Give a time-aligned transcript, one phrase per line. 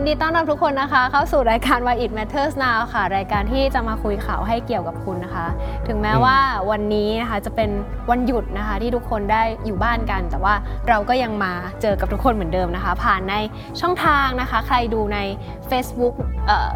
[0.00, 5.46] ยินดีต้อนรับทุกคนนะคะ เข้าสู่รายการ Why It Matters Now ค่ะ รายการที่จะมาคุยข่าวให้เกี่ยวกับคุณนะคะ
[5.88, 6.36] ถึงแม้ว่า
[6.70, 7.70] วันนี้นะคะจะเป็น
[8.10, 10.54] วันหยุดนะคะที่ทุกคนได้อยู่บ้านกัน แต่ว่า
[10.88, 13.34] เราก็ยังมาเจอกับทุกคนเหมือนเดิมนะคะ ผ่านใน
[13.80, 15.18] ช่องทางนะคะ ใครดูใน
[15.70, 16.14] Facebook
[16.46, 16.70] เอ่อ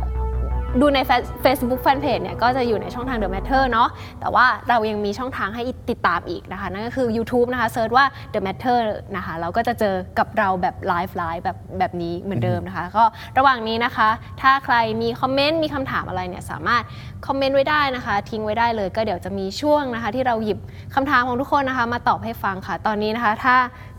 [0.81, 0.99] ดูใน
[1.45, 3.89] Facebook Fanpage เนี่ยก็จะอยู่ในช่องทาง The Matter เนาะ
[4.21, 8.81] แต่ว่าเรายังมีช่องทางให้ติดตามอีกนะคะ นั่นก็คือ YouTube นะคะ search ว่า The Matter
[9.17, 13.05] นะคะเราก็จะเจอกับเราแบบไลฟ์ไลฟ์แบบแบบนี้เหมือนเดิมนะคะ ก็
[13.39, 14.09] ระหว่างนี้นะคะ
[14.43, 16.83] ถ้าใครมีคอมเมนต์มีคำถามอะไรเนี่ยสามารถ
[17.27, 20.59] คอมเมนต์ไว้ได้นะคะ ทิ้งไว้ได้เลยก็เดี๋ยวจะมีช่วงนะคะ ที่เราหยิบ
[20.95, 23.55] คำถามของทุกคนนะคะ มาตอบให้ฟังค่ะ ตอนนี้นะคะ ถ้า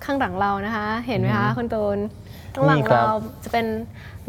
[0.05, 2.00] ข้างหลังเรานะคะ เห็นไหมคะคุณตูน
[2.55, 3.66] ข้างหลังนี่ครับ เราจะเป็น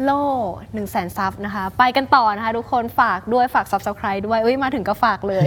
[0.03, 5.45] โล่หนึ่งแสน sub นะคะ ไปกันต่อนะคะ ทุกคนฝากด้วยฝาก subscribe ด้วยอุ้ยมาถึงก็ฝากเลย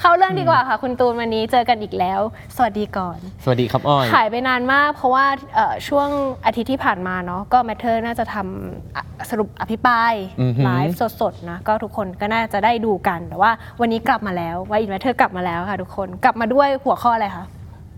[0.00, 2.20] เข้าเรื่องดีกว่าค่ะ คุณตูนวันนี้เจอกันอีกแล้ว
[2.56, 6.08] สวัสดีก่อน สวัสดีครับอ้อย หายไปนานมาก เพราะว่าเอ่อช่วง
[6.46, 17.44] อาทิตย์ที่ผ่านมาเนาะก็ Matter น่าจะทำอะสรุปอภิปรายอือหือ ไลฟ์สดๆนะก็ทุกคนก็น่าจะได้ดูกันแต่ว่าวันนี้กลับมาแล้ว Why it Matter กลับมาแล้วค่ะทุกคนกลับมาด้วยหัวข้ออะไรคะ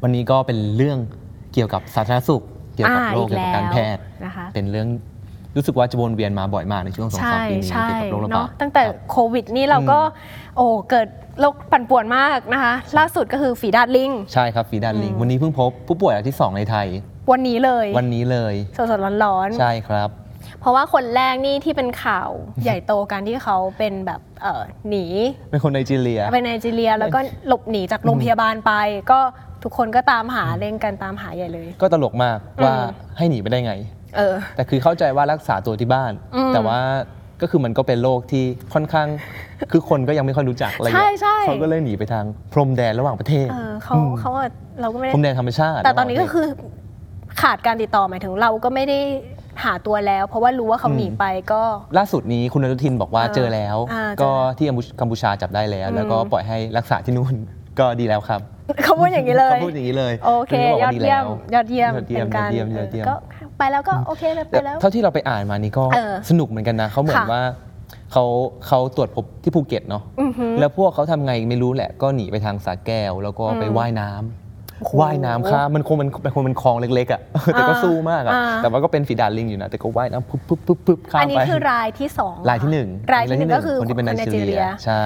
[0.03, 0.99] วันนี้ก็เป็นเรื่อง
[1.53, 4.89] เกี่ยวกับสาธารณสุขเกี่ยวกับอ่าโรคอีกเกี่ยวกับการแล้วแพทย์นะคะเป็นเรื่อง
[5.57, 9.99] รู้สึกว่าจะวนเวียนมาบ่อยมากในช่วงสองสามใช่ปีนี้ใช่เกี่ยวกับโรคระบาดเนาะตั้งแต่ครับโควิดนี่เราก็
[10.57, 11.09] โอ้เกิด
[11.41, 16.87] โรคปั่นป่วนมากนะคะล่าสุดก็คือฝีดาษลิงใช่ครับฝีดาษลิงอืมวันนี้เพิ่งพบผู้ป่วยรายที่ 2 ในไทย
[17.33, 20.09] วันนี้เลย วันนี้เลยสดๆร้อนๆใช่ครับ
[20.61, 22.31] เพราะว่าคนแรกนี่ที่เป็นข่าว
[22.65, 25.07] ใหญ่โตกันที่เขาเป็นแบบเอ่อหนี
[25.51, 28.73] เป็นคนไนจีเรียไปไนจีเรียแล้วก็หลบหนีจากโรงพยาบาลไป
[29.11, 29.21] ก็
[29.65, 32.83] ทุกคนก็ตามหาเร่งกันตามหาใหญ่เลย ก็ตลกมากว่าอื
[33.15, 33.75] มให้หนีไปได้ไง
[34.17, 36.81] เออ แต่คือเข้าใจว่ารักษาตัวที่บ้านอืมแต่ว่า
[37.43, 38.45] ก็คือมันก็เป็นโรคที่
[38.75, 39.09] ค่อนข้าง
[39.73, 44.49] คือคนก็ยังไม่ค่อยรู้จักอะไรอย่างเงี้ยใช่ใช่เขาก็เลยหนีไปทางพรมแดนระหว่างประเทศเออเขาอืมเขาอะ
[44.81, 46.49] เราก็ไม่ได้พรมแดนธรรมชาติ แต่ตอนนี้ระหก็ว่างประเทศคือ
[47.43, 48.99] ขาดการติดต่อหมายถึงเราก็ไม่ได้
[49.65, 51.63] หาตัวแล้ว เพราะว่ารู้ว่าเขาอืมหนีไปก็
[51.99, 54.67] ล่าสุดนี้คุณอนุทินบอกว่าเออเจอแล้วอ่าก็เจอแล้วที่
[55.01, 57.35] กัมพูชาจับได้แล้วอืมแล้วก็ปล่อยให้รักษาที่นู่น
[57.79, 58.41] ก็ดีแล้วครับ
[58.85, 63.15] เขาพูดอย่างนี้เลย เขาพูดอย่างนี้เลยโอเคณก็บกยอว่าดเยี่ยม แล้ว ยอดเยี่ยมยอดเยี่ยมเป็นการยอดเยี่ยมยอดเยี่ยม ก็
[63.59, 67.43] ไปแล้วก็โอเคเลยไปแล้ว เท่าที่เราไปอ่านมานี่ก็เออสนุกเหมือนกันนะเขาเหมือนค่ะ ว่า
[68.13, 68.25] เขา
[68.67, 77.21] เขาตรวจพบที่ภูเก็ตเนาะอือหือ แล้วพวกเขาทำไงไม่รู้แหละก็หนีไปทางสาแก้ว แล้วก็ไปอืมว่ายน้ำโอ้โหว่ายน้ำข้ามมันคงมันมันคงเป็นคลองเล็กๆอะ
[77.55, 85.05] แต่ก็อ่าสู้มากอะอ่า แต่ว่าก็เป็นฝีดาดลิงอยู่นะ แต่ก็ว่ายน้ำปุ๊บปุ๊บปุ๊บปุ๊บข้ามอันนี้ไปคือรายที่สองรายที่หนึ่งรายที่หนึ่งก็คือคนที่เป็นไนจีเรีย ใช่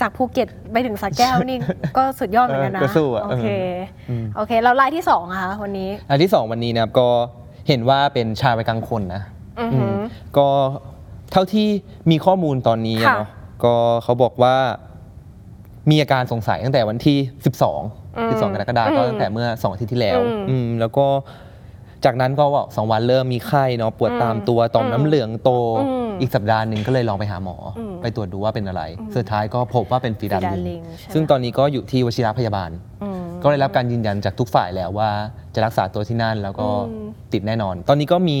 [0.00, 1.58] จากภูเก็ตไปถึงสระแก้วนี่
[1.96, 3.48] ก็สุดยอดเหมือนกันนะ เออก็สู้อะโอเค
[4.10, 7.08] อืม โอเค แล้วรายที่สองอะคะวันนี้ อันที่2วันนี้นะครับก็
[7.68, 9.22] เห็นว่าเป็นชายวัยกลางคนนะ
[9.60, 9.98] อือหืออืม
[10.38, 10.48] ก็
[11.32, 11.68] เท่าที่
[12.10, 13.28] มีข้อมูลตอนนี้อะค่ะ เนาะ
[13.64, 14.56] ก็เขาบอกว่า
[15.90, 17.18] มีอาการสงสัยตั้งแต่วันที่
[17.66, 21.06] 12อืม12กรกฎาคมก็อืมตั้งแต่เมื่อ2อาทิตย์ที่แล้วอืม อืมแล้วก็
[22.04, 28.82] จากนั้นก็ว่าสองวันเริ่มมีไข้เนาะปวดตามตัวต่อมอืมน้ำเหลืองโตอืมอีกสัปดาห์หนึ่งก็เลยลองไปหาหมออมไปตรวจดูว่าเป็นอะไร
[29.16, 32.70] สุดท้ายก็พบว่าเป็นฟีดาดฟีดาดลิลิงงใช่ซึ่งตอนนี้ก็อยู่ที่วชิรพยาบาล
[33.02, 35.10] อืมก็ได้รับการยืนยันจากทุกฝ่ายแล้วว่า
[35.54, 38.38] จะรักษาตัวที่นั่นแล้วก็อืมติดแน่นอน ตอนนี้ก็มี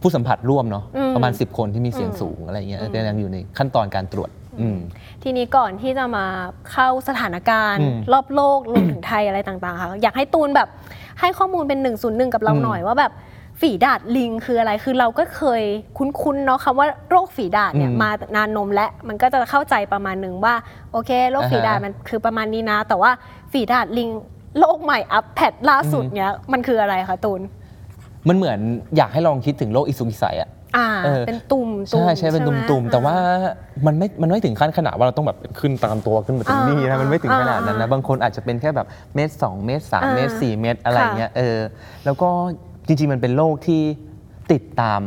[0.00, 4.78] ผู้สัมผัสร่วมเนาะอืมประมาณ 10 คนที่มีเสี่ยงอืมสูงอะไรเงี้ยอืมก็ยังอยู่ในขั้นตอนการตรวจอืม
[5.22, 6.26] ทีนี้ก่อนที่จะมา
[6.72, 10.68] เข้าสถานการณ์อืมรอบโลกรวมถึงไทยอะไรต่างๆค่ะอยากให้ตูนแบบ
[11.20, 11.86] ให้ข้อมูลเป็น1
[12.20, 13.12] นึกับเราอืมหน่อยว่าแบบ
[13.60, 15.62] ฝีดาดลิงคืออะไร คือเราก็เคย
[15.98, 20.54] คุ้นๆเนาะคำว่าโรคฝีดาดเนี่ยอืมมานานนมและมันก็จะเข้าใจประมาณหนึ่งว่า
[20.92, 23.10] โอเคโรคฝีดาดอ่าฮะมันคือประมาณนี้นะ แต่ว่า
[23.52, 24.08] ฝีดาดลิง
[24.58, 27.40] โรคใหม่อัปแพดล่าสุดอืมเนี่ยมันคืออะไรคะตูน
[28.28, 28.58] มันเหมือน
[28.96, 33.14] อยากให้ลองคิดถึงโรคอิสุกิไสอะ อ่า เออ เป็นตุ่มใช่ใช่เป็นไหตุ่มๆแต่ว่า
[33.44, 33.52] อ่
[33.86, 41.58] มันไม่มันไม่ถึงขั้นขนาดว่าเราต้องแบบขึ้นตามตัวขึ้นมาถึงนี่อ่านะมันไม่ถึงขนาดนั้นอ่านะบางคนอาจจะเป็นแค่แบบเมตรสองเมตรสามอ่าเมตรสี่เมตรอะไรค่ะเงี้ยเออ
[42.04, 42.28] แล้วก็
[42.86, 43.82] จริงๆมันเป็นโรคที่
[44.52, 45.00] ติดตาม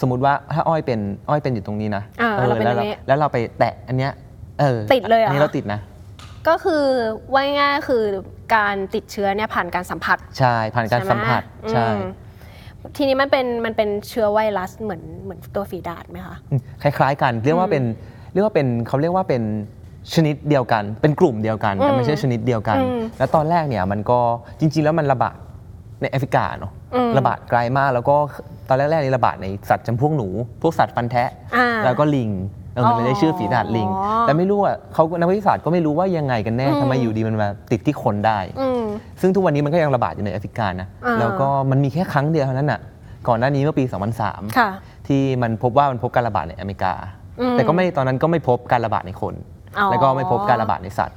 [0.00, 1.00] สมมุติว่าถ้าอ้อยเป็น
[1.30, 4.12] อ้อยเป็นอยู่ตรงนี้นะอ่าเออเราเป็นแล้วอย่างเรานี้แล้วเราไปแตะอันเนี้ย
[4.60, 5.80] เออติดเลยเหรออันนี้เราติดนะ
[6.48, 6.84] ก็คือ
[7.34, 8.04] ว่าง่ายๆคือ
[8.56, 11.42] การติดเชื้อเนี่ยผ่านการสัมผัส ใช่ผ่านการใช่ไหสัมผัส
[11.72, 12.00] ใช่อืม
[12.96, 17.84] ทีนี้มันเป็นมันเป็นเชื้อไวรัสเหมือนเหมือนตัวฝีดาดไหมคะอืมคล้ายๆ กันเรียกว่าเป็น
[18.32, 19.42] เรียกว่าเป็นเขาเรียกว่าเป็น
[20.14, 24.18] ชนิดเดียวกัน เป็นกลุ่มเดียวกันแต่ไม่ใช่ชนิดเดียวกันอืมแล้วตอนแรกเนี่ยมันก็
[24.60, 25.36] จริง ๆ แล้วมันระบาด
[26.00, 28.16] ในแอฟริกาเนาะอืมระบาดไกลมากแล้วก็
[28.68, 30.28] ตอนแรกๆนี่ระบาดในสัตว์จำพวกหนู
[30.62, 32.30] พวกสัตว์ฟันแทะอ่าแล้วก็ลิง
[32.74, 38.82] เออมันเลยได้ชื่อฝีดาดลิงอ๋อแต่ไม่รู้อะเขานักวิทยาศาสตร์ก็ไม่รู้ว่ายังไงกันแน่อืมทำไมอยู่ดีมันมาติดที่คนได้อืม
[39.20, 42.80] ซึ่งทุกวันนี้มันก็ยังระบาดอยู่ในแอฟริกานะอ่าแล้วก็มันมีแค่ครั้งเดียวเท่านั้นน่ะ
[43.28, 43.84] ก่อนหน้านี้เมื่อปี
[44.20, 44.70] 2003ค่ะ
[45.06, 46.94] ที่มันพบว่ามันพบการระบาดในอเมริกา
[47.40, 49.34] อืมแต่ก็ไม่ตอนนั้นก็ไม่พบการระบาดในคน
[49.78, 51.16] อ๋อแล้วก็ไม่พบการระบาดในสัตว์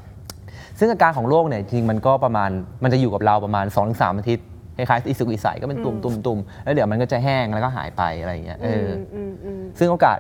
[0.80, 2.50] ซึ่งอาการของโรคเนี่ยจริงๆมันก็ประมาณ
[2.84, 4.46] มันจะอยู่กับเราประมาณ2อถึงสอาทิตย์
[4.78, 10.18] คล้ายๆอิสุกอิสัยก็เป็นตุ่มตุ่มตุ่มแล้วเดี๋ยวมันก็จะแห้งแล้วก็หายไปอะไรอย่างเงี้ยเอออมอืมอืมซึ่งโอกาส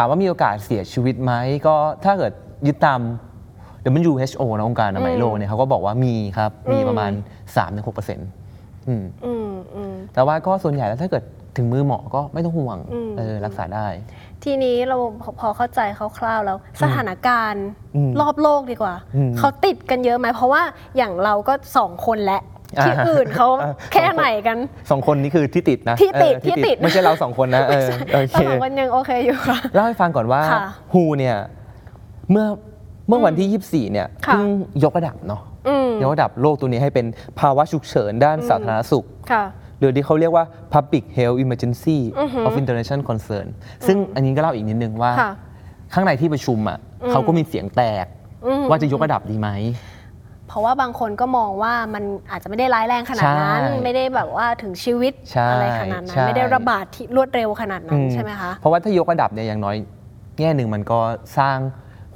[0.00, 1.32] ถามว่ามีโอกาสเสียชีวิตไหม
[1.66, 1.74] ก็
[2.04, 2.32] ถ้าเกิด
[2.66, 3.00] ยึดตาม
[4.00, 7.12] WHO นะองค์การอนามัยโลกเนี่ยเขาก็บอกว่ามีครับมีประมาณ
[7.76, 11.24] 3-6%อืมอืมอืมแต่ว่าก็ส่วนใหญ่แล้วถ้าเกิด
[11.56, 13.86] ถึงมือหมอก็ไม่ต้องห่วงอืมเออรักษาได้
[14.44, 15.80] ทีนี้เราพอพอเข้าใจ
[16.18, 17.66] คร่าวๆแล้วสถานการณ์
[17.96, 20.62] อืมรอบโลกดีกว่าอืมเขาติดกันเยอะไหมเพราะว่า
[20.96, 24.58] อย่างเราก็สองคนและอ่า ที่อื่นเขาอ่าแค่ไหนกัน
[24.90, 30.62] สองคนนี้คือที่ติดนะที่ติดเออที่ติดไม่ใช่เราสองคนนะเออโอเคแต่สองคนยังโอเคอยู่ค่ะเล่าให้ฟังก่อนว่าค่ะ
[30.92, 31.36] ฮูเนี่ย
[32.30, 32.46] เมื่อ
[33.08, 34.48] เมื่อวันที่ 24 เนี่ยค่ะเพิ่ง
[34.84, 37.06] ยกระดับเนาะอืมยกระดับโลกตัวนี้ให้เป็น
[37.40, 39.44] ภาวะฉุกเฉินด้านสาธารณสุขค่ะ
[39.78, 40.44] หรือที่เขาเรียกว่า
[40.74, 43.46] Public Health Emergency อือหือ of International Concern
[43.86, 45.32] ซึ่งอันนี้ก็เล่าอีกนิดนึงว่าค่ะ
[45.94, 48.06] ข้างในที่ประชุมอะอืมเขาก็มีเสียงแตก
[48.46, 49.48] อืมว่าจะยกระดับดีไหม
[50.48, 59.76] เพราะว่าบางคนก็มองว่ามันอาจจะไม่ได้ร้ายแรงขนาดนั้น ใช่ไม่ได้แบบว่าถึงชีวิตใช่อะไรขนาดนั้ใช่ น ไม่ได้ระบาดที่รวดเร็วขนาดนั้นอืใช่ไหมคะ เพราะว่าถ้ายกระดับเนี่ยอย่างน้อย
[60.40, 60.98] แง่หนึ่งมันก็
[61.38, 61.58] สร้าง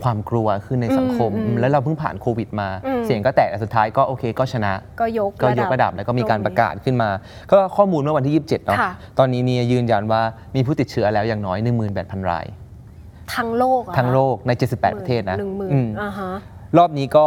[0.03, 7.11] ความกลัวขึ้นในสังคม อืมอืมแล้วเราเพิ่งผ่านโควิดมา อืม เสียงก็แตกแต่สุดท้ายก็โอเคก็ชนะ ก็ยกก็ยกระดับแล้วก็มีการประกาศขึ้นมา
[7.53, 10.23] ก็ข้อมูลเมื่อวันที่ 27เนาะค่ะ ตอนนี้เนี่ยยืนยันว่า
[10.57, 11.59] มีผู้ติดเชื้อแล้วอย่างน้อย
[11.95, 12.47] 18,000 ราย
[13.35, 16.33] ทั้งโลกเหรอคะทั้งโลกใน 78 ประเทศนะหนึ่งหมื่นอืมอ่าฮะ
[16.79, 17.25] รอบนี้ก็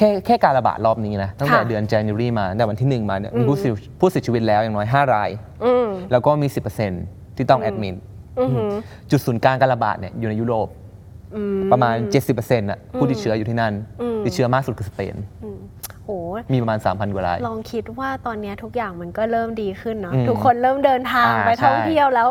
[0.00, 5.30] แค่แค่การระบาดรอบนี้นะ ตั้งแต่ค่ะ เดือน January มาตั้งแต่วันที่ 1 มาเนี่ยมีอืมผู้เสียผู้เสียชีวิตแล้วอย่างน้อย 5 ราย
[5.64, 6.46] อืมแล้วก็มี
[6.92, 7.94] 10%ที่ต้องแอดมิน
[8.40, 8.70] อือหือ
[9.10, 10.68] จุดศูนย์กลางการระบาดเนี่ยอยู่ในยุโรป
[11.36, 11.96] อืม ประมาณ
[12.30, 15.14] 70%น่ะผู้ติดเชื้ออยู่ที่นั่น อืม ติดเชื้อมากสุดคือสเปน
[16.04, 16.10] โห
[16.52, 22.28] มีประมาณ 3,000 กว่าราย ลองคิดว่าตอนเนี้ยทุกอย่างมันก็เริ่มดีขึ้นเนาะอืมทุกคนเริ่มเดินทางอ่าไปท่องใช่ เที่ยวแล้ว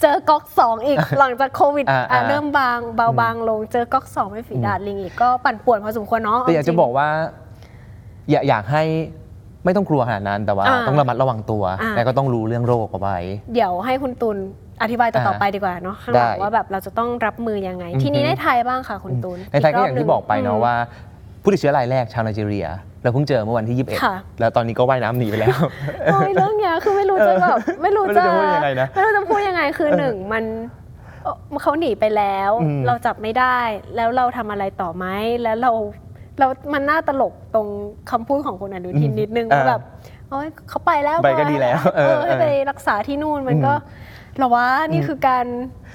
[0.00, 7.08] เจอก๊อกสองอีก หลังจากโควิดอ่าอะอ่า เริ่มบางเบาบางลง เจอก๊อกสองไม่ฝีดาดลิงอีกก็ปั่นป่วนพอสมควรเนาะแต่อยากจะจริง บอกว่า
[8.30, 8.84] อยากอยากให้
[9.64, 13.18] ไม่ต้องกลัวขนาดนั้นแต่ว่า อ่าต้องระมัดระวังตัว อ่า และก็ต้องรู้เรื่องโรคเอาไว้
[13.54, 14.36] เดี๋ยวให้คุณตุล
[14.82, 20.74] อธิบายต่ออ่าๆไปดีกว่าเนาะข้างหลังได้ว่าแบบเราจะต้องรับมือยังไง อือฮึ ทีนี้ในไทยบ้างค่ะคุณตุลในไทยก็อย่างที่บอกไปเนาะมว่า
[21.42, 22.66] ผู้ติดเชื้อรายแรกชาวไนจีเรีย
[23.02, 25.58] เราเพิ่งเจอเมื่อวันที่ ค่ะ 21 แล้วตอนนี้ก็ว่ายน้ำหนีไปแล้ว
[26.06, 30.44] โอ้ยเรื่องเนี้ยคือไม่รู้จะแบบไม่รู้ไม่รู้จะจะพูดยังไงนะไม่รู้จะพูดยังไงคือหนึ่งมัน
[31.22, 33.58] เอ่อเขาหนีไปแล้ว อืม เราจับไม่ได้
[33.96, 35.04] แล้วเราทำอะไรต่อไหม
[35.42, 35.72] แล้วเรา
[36.38, 37.68] เรามันน่าตลกตรง
[38.10, 39.82] คำพูดของคุณอนุทินนิดนึงว่าแบบ
[40.30, 45.46] โอ้ยเขาไปแล้วไปก็ดีแล้วเออเออให้ไปรักษาที่นู่นมันก็อืมเหรอวะนี่คือการ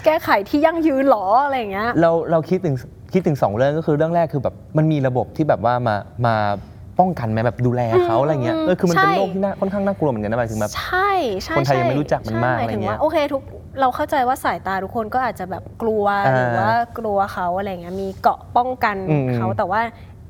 [0.06, 2.76] แก้ไขที่ยั่งยืนเหรออะไรอย่างเงี้ย เราเราคิดถึง
[3.14, 5.96] คิดถึงสองเรื่องก็คือเรื่องแรกคือแบบมันมีระบบที่แบบว่ามา
[6.26, 6.36] มา
[7.00, 11.12] ป้องกันไหมแบบดูแลเขาอะไรเงี้ยเออคือมันเป็นใช่โรคที่น่าค่อนข้างน่ากลัวเหมือนกันนะหมายถึงแบบใช่
[11.44, 13.42] ใช่คนไทยยังใช่ไม่รู้จักมันมากใช่หอะไรเงี้ยถึว่าโอเคทุก
[13.80, 19.82] เราเข้าใจว่าสายตาทุกคนก็อาจจะแบบกลัวอ่าหรือว่ากลัวเขาอะไรเงี้ยมีเกราะป้องกันอืมเขาแต่ว่า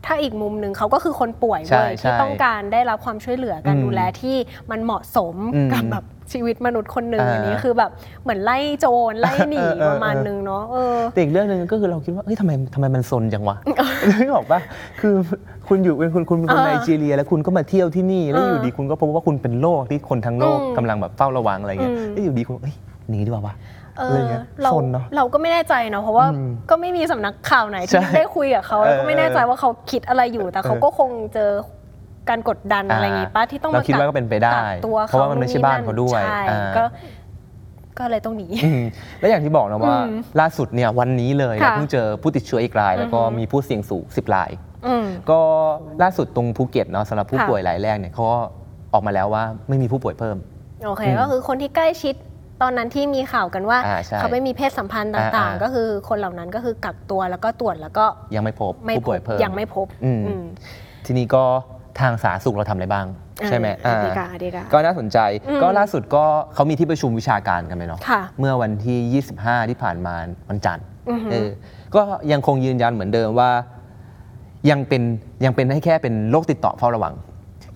[0.05, 4.35] ถ้าอีกมุมหนึ่งเขาก็คือคนป่วยใช่เลยที่ใช่ต้องการได้รับความช่วยเหลือการอืมดูแลที่
[4.71, 7.91] มันเหมาะสมอืมกับแบบชีวิตมนุษย์คนหนึ่งอ่าอันนี้คือแบบ
[8.23, 13.55] เหมือนไล่โจรไล่หนีเออเออ ประมาณนึงเนาะเออ แต่อีกเรื่องหนึ่งก็คือเราคิดว่าเฮ้ยทำไมทำไมมันซนจังวะ
[14.19, 14.59] นึกออกปะ
[15.01, 15.15] คือ
[15.67, 22.75] คุณอยู่เป็นคุณคุณเป็นคนเออไนจีเรีย แล้วคุณก็มาเที่ยวที่นี่แล้วเออออยู่ดีคุณก็พบว่าคุณเป็นโรคที่คนทั้งโลกอืมกำลังแบบเฝ้าระวังอะไรเงี้ยอืม แล้วอยู่ดีคุณเฮ้ย
[23.09, 31.51] หนีดีกว่าวะเออะไรอเงี้ยเราซนเนอะเราก็ไม่แน่ใจเนาะเพราะว่าอืมก็ไม่มีสำนักข่าวไหนใช่ที่ได้คุยกับเขาแล้วก็ไม่แน่ใจว่าเขาคิดอะไรอยู่ แต่เขาเออก็คงเจอ
[32.29, 36.83] การกดดันอะไรอย่างงี้ป้าที่ต้องเรามาคิดว่าก็เป็นไปได้กัตัวเพราะว่ามันไม่ใช่บ้านเขาด้วยใช่อ่า ก็
[37.99, 38.81] ก็เลยต้องหนี อืม
[39.19, 44.51] แล้วอย่างที่บอกนะว่า อืมล่าสุดเนี่ยวันนี้เลยค่ะเราเพิ่งเจอผู้ติดเชื้ออีกราย แล้วก็อือฮึ มีผู้เสี่ยงสูง10ราย
[44.87, 45.39] อืม ก็
[46.03, 48.39] ล่าสุดตรงภูเก็ตเนาะสำหรับผู้ค่ะ ป่วยรายแรกเนี่ยเขาก็
[48.93, 50.37] ออกมาแล้วว่าไม่มีผู้ป่วยเพิ่ม
[50.85, 52.15] โอเค อืมก็คือคนที่ใกล้ชิด
[52.61, 60.43] ตอนนั้นที่มีข่าวกันว่า อ่าใช่เขาไม่มีเพศสัมพันธ์ต่างอ่าๆ ๆ ก็คือคนเหล่านั้นก็คือกักตัวแล้วก็ตรวจแล้วก็ยังไม่พบไม่ผู้พป่วยบเพิ่ม ยังไม่พบอืม อืม
[61.05, 61.43] ทีนี้ก็
[61.99, 63.05] ทางสาธารณสุขเราทำอะไรบ้าง
[63.47, 70.15] ใช่ไหมเอออ่าดีกว่าดีกว่า ก็น่าสนใจอืม ก็ล่าสุดก็เขามีที่ประชุมวิชาการกันไปเนาะค่ะเมื่อวันที่ 25 ที่ผ่านมา
[70.49, 71.49] วันจันทร์อือฮึเออ
[71.95, 72.01] ก็
[72.31, 73.51] ยังคงยืนยันเหมือนเดิมว่า
[74.69, 75.01] ยังเป็น
[75.45, 77.13] ยังเป็นให้แค่เป็นโรคติดต่อเฝ้าระวัง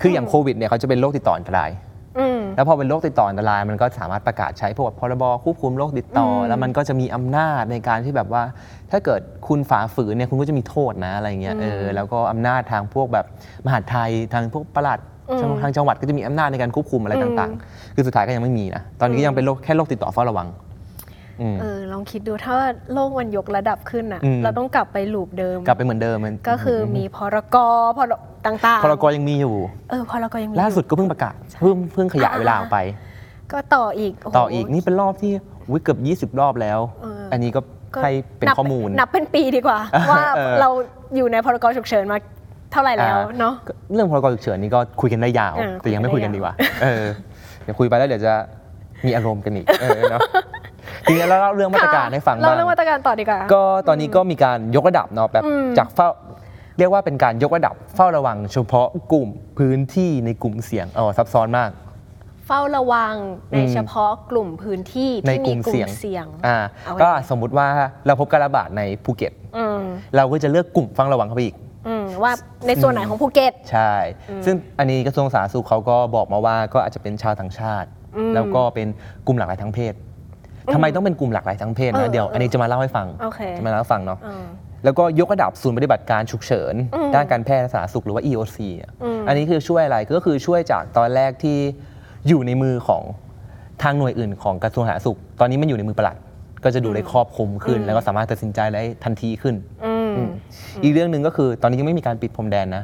[0.02, 1.70] คืออย่างโควิดเนี่ยเขาจะเป็นโรคติดต่ออันตราย
[2.20, 8.44] อืม แล้วพอเป็นโรคติดต่ออันตรายมันก็สามารถประกาศใช้พวกพรบควบคุมโรคติดต่ออม แล้วมันก็จะมีอำนาจในการที่แบบว่า
[8.92, 13.26] ถ้าเกิดคุณฝ่าฝืนเนี่ยคุณก็จะมีโทษนะอะไรเงี้ยเออแล้วก็อำนาจทางพวกแบบ
[13.66, 20.65] มหาดไทยทางพวกปลัดอืมทางจังหวัดก็จะมีอำนาจในการควบคุมอะไรอืมต่างๆ คือสุดท้ายก็ยังไม่มีนะตอนนี้ก็ยังเป็นโรคแค่โรคติดต่อเฝ้าระวังอืม
[21.62, 22.56] เออลองคิดดูถ้า
[22.94, 27.58] โลกมันยกระดับขึ้นอะ อืม เราต้องกลับไปลูปเดิม กลับไปเหมือนเดิมมันก็คือมีพรก
[27.98, 28.14] พร
[28.46, 29.56] ต่างๆพรกยังมีอยู่
[29.90, 32.78] เออพรกยังมีล่าสุดอยู่ก็เพิ่งประกาศเพิ่งเพิ่งขยายเวลาออกไป
[33.52, 35.32] ก็ต่ออีกโโห ต่ออีกนี่เป็นรอบที่
[35.70, 35.96] อุ๊ยเกือ
[36.28, 37.62] บ20 รอบแล้ว เอออั อันนี้ก็
[37.96, 39.80] ก็ให้เป็นนับข้อมูล นับเป็นปีดีกว่า
[40.12, 40.70] ว่าเออ เรา
[41.16, 42.18] อยู่ในพรกฉุกเฉินมา
[42.72, 47.06] เท่าไหร่แล้วเนาะ ก็เรื่องพรกฉุกเฉินนี่ก็คุยกันได้ยาว เออแต่ยังไม่คุคุยยกักันนได้ ดียาวกว่า เออ
[47.64, 48.34] เดี๋ยวคุยไปแล้วเดี๋ยวจะ
[49.06, 50.22] มีอารมณ์กันอีกเออเนาะ
[51.04, 56.08] ทีนี้เราเล่าเรื่องมาตรการให้ฟังเราบ้างเรื่องมาตรการต่อดีกว่า ก็ตอนนี้ก็มีการยกระดับเนาะแบบอืมจากเฝ้า
[56.78, 61.70] เรียกว่าเป็นการยกระดับเฝ้าระวังเฉพาะกลุ่มพื้นที่ในกลุ่มเสี่ยงอ๋อซับซ้อนมาก
[62.48, 63.14] เฝ้าระวัง
[63.52, 67.68] ในอืมเฉพาะกลุ่มพื้นที่ในที่กมีลุ่มกลุ่เสี่ยมงเสี่ยงอ่าเอาไว้ก็สมมุติว่า
[68.06, 69.80] เราพบการระบาดในภูเก็ตอืม
[70.16, 71.56] เราก็จะเลือกกลุ่มเฝ้าระวังเข้าไปอีก
[71.88, 72.32] อืมว่า
[72.68, 73.94] ในส่วนไหนของภูเก็ตใช่
[74.46, 78.88] ซึ่งอันนี้กระทรวงสาธารณสุขเขาก็บอกมาว่าก็อาจจะเป็นชาวต่างชาติอืมแล้วก็เป็น
[79.28, 79.94] กลุ่มหลากหลายทางเพศ
[80.74, 84.46] ทำไมต้องเป็นกลุ่มหลากหลายทางเพศเอนะอเดี๋ยวเอออัอันนี้จะมาเล่าให้ฟังโอเคจะมาเล่าให้ฟังเนาะอืม
[84.84, 91.58] แล้วก็ยกระดับศูนย์ปฏิบัติการฉุกเฉินอืมด้านการแพทย์และสาธารณสุขหรือว่า EOC อะอืมอันนี้คือช่วยอะไรก็คือช่วยจากตอนแรกที่
[92.28, 93.04] อยู่ในมือของ
[93.84, 96.18] ทางหน่วยอื่นของกระทรวงสาธารณสุข ตอนนี้มันอยู่ในมือปลัด
[96.64, 99.56] ก็จะดูได้ครอบคลุมขึ้น แล้วก็สามารถตัดสินใจได้ทันทีขึ้น
[99.86, 100.30] อืมอืม
[100.84, 102.84] อีกเรื่องหนึ่งก็คือตอนนี้ยังไม่มีการปิดพรมแดนนะ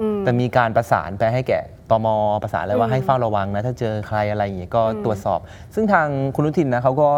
[0.00, 1.60] อืมแต่มีการประสานไปให้แก่
[1.92, 2.06] ตม
[2.42, 5.38] ประสานเลยว่าอืมให้เฝ้าระวังนะ ถ้าเจอใครอะไรอย่างเงี้ยก็อืมตรวจสอบ
[5.74, 7.08] ซึ่งทางคุณนุทินนะเขาก็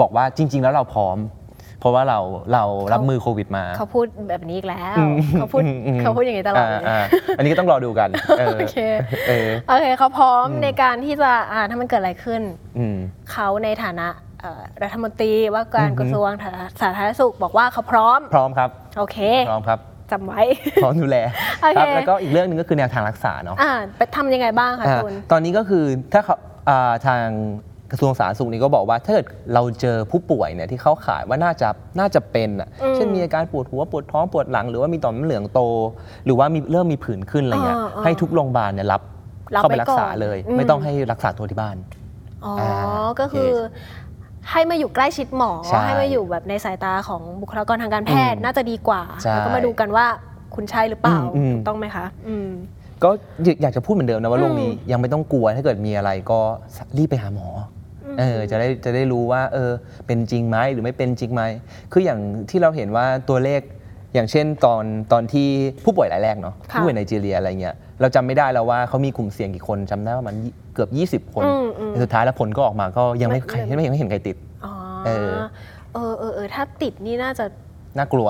[0.00, 1.18] บอกว่าจริง ๆ แล้วเราพร้อม
[1.80, 2.20] เพราะว่าเรา
[2.52, 7.04] เรารับมือโควิดมา เขาพูดแบบนี้อีกแล้วอืมเขาพูดอืมเขาพูดอย่างนี้ตลอดเลยาา
[7.38, 8.78] อันนี้ก็ต้องรอดูกันเออโอเค
[9.28, 12.42] เออโอเคเขาพร้อมอืมในการที่จะอ่าถ้ามันเกิดอะไรขึ้น
[12.78, 12.96] อืม
[13.32, 14.08] เขาในฐานะ
[14.40, 16.30] เอ่อรัฐมนตรีว่าการอือฮึกระทรวง
[16.80, 19.18] สาธารณสุขบอกว่าเขาพร้อม พร้อมครับ โอเค
[19.50, 19.78] พร้อมครับ
[20.12, 20.40] จำไว้
[20.82, 21.18] พร้อมดูแล
[21.62, 26.36] โอเค ครับแล้วก็อีกเรื่องหนึ่งก็คือแนวทางรักษาเนาะอ่าไปทำยังไงบ้างคะอ่าคุณ ตอนนี้ก็คือถ้าเขา
[26.68, 27.24] อ่าทาง
[27.90, 35.60] กระทรวงสาธารณสุขนี่ก็บอกว่าถ้าเกิดเราเจอผู้ป่วยเนี่ยที่เขาขายว่าน่าจะน่าจะเป็นอะอืมเช่นมีอาการปวดหัวปวดท้องปวดหลัง หรือว่ามีต่อมน้ำเหลืองโต
[36.24, 39.02] หรือว่ามีเริ่มมีผื่นขึ้นอะไรเงี้ยอ่าอ่าให้ทุกโรงพยาบาลเนี่ยรับ
[39.56, 41.76] รับเข้าไปไว้รักษาก่อนเลย อืม ไม่ต้องให้รักษาตัวที่บ้าน
[42.44, 42.70] อ๋ออ่า
[43.20, 43.50] ก็คือ
[44.50, 50.06] ให้มาอยู่ใกล้ชิดหมอ ใช่ให้มาอยู่แบบในสายตาของบุคลากรทางการแพทย์อืมน่าจะดีกว่า ใช่แล้วก็มาดูกันว่า
[50.54, 52.48] คุณใช่หรือเปล่าอืมอืม ถูกต้องไหมคะ อืม
[53.02, 53.10] ก็
[53.62, 56.40] อยากจะพูดเหมือนเดิมนะว่าอืมโรคนี้ยังไม่ต้องกลัวถ้าเกิดมีอะไรก็
[56.96, 57.48] รีบไปหาหมอ
[58.06, 59.70] อม เออจะได้จะได้รู้ว่าเออ
[60.06, 61.42] เป็นจริงไหมหรือไม่เป็นจริงไหม
[61.92, 62.20] คืออย่าง
[62.50, 63.60] ที่เราเห็นว่าตัวเลข
[64.14, 65.48] อย่างเช่นตอนตอนที่
[65.84, 70.36] ผู้ป่วยรายแรกเนาะค่ะผู้ป่วยไนจีเรียอะไรเงี้ยเราจำไม่ได้แล้วว่าเขามีกลุ่มเสี่ยงกี่คนจำได้ว่ามัน
[70.74, 74.72] เกือบ 20 คนอืมอืม แต่สุดท้ายแล้วผลก็ออกมาก็ยังไม่ไม่ใครไม่เห็นไม่เห็นใครติด อ๋อ
[75.06, 75.30] เออ
[75.94, 77.44] เออเออเออถ้าติดนี่น่าจะ
[77.96, 78.28] น่ากลัว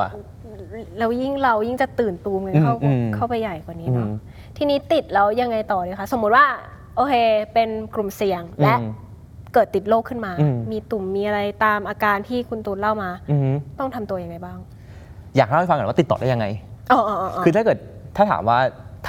[0.98, 4.12] แล้วยิ่งเรายิ่งจะตื่นตูมกันอืมเข้าอืมเข้าไปใหญ่กว่านี้อืเนาะม
[4.56, 6.46] ทีนี้ติดแล้วยังไงต่อดีคะสมมุติว่า
[6.96, 7.14] โอเค
[7.54, 8.92] เป็นกลุ่มเสี่ยงและอืม
[9.54, 14.58] เกิดติดโรคขึ้นมา อืม มีตุ่มมีอะไรตามอาการที่คุณตูนเล่ามา อือฮึ ต้องทำตัวยังไงบ้าง
[15.36, 16.46] อยากเล่าให้ฟังก่อนว่าติดต่อได้ยังไง
[16.92, 17.78] อ๋ออ๋ออ๋อคือถ้าเกิด
[18.16, 18.58] ถ้าถามว่า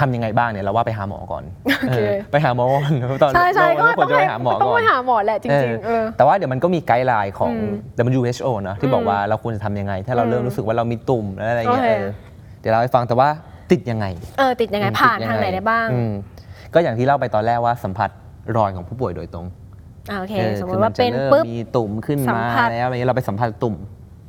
[0.00, 1.44] ทำยังไงบ้างเนี่ยเราว่าไปหาหมอก่อน
[1.82, 2.90] โอเคเออไปหาหมอก่อน
[3.22, 7.52] ตอนใช่ใช่ก็เราควรจะไปหาหมอต้องก่อนไปหาหมอแหละจริงๆเออแต่ว่าเดี๋ยวมันก็มีไกด์ไลน์ของ
[7.96, 12.06] อืม WHO นะที่บอกว่าเราควรจะทำยังไง ถ้าเราอืมเริ่มรู้สึกว่าเรามีตุ่มและอะไรเงี้ยโอเคเออ
[12.60, 13.28] เดี๋ยวเราให้ฟังแต่ว่า
[13.70, 14.06] ติดยังไง
[14.38, 16.12] เออติดยังไงอืมผ่านติทางไหนได้บ้างอืม
[16.74, 18.10] ก็อย่างที่เล่าไปตอนแรกว่าสัมผัส
[18.56, 19.46] รอยของผู้ป่วยโดยตรง
[20.10, 23.74] อ่าโอเคเออสมมคือติว่าเป็นจะริ่มปุ๊บมีตุ่มขึ้นสัมมาผัสแล้วอะไรเงี้ยเราไปสัมผัสตุ่ม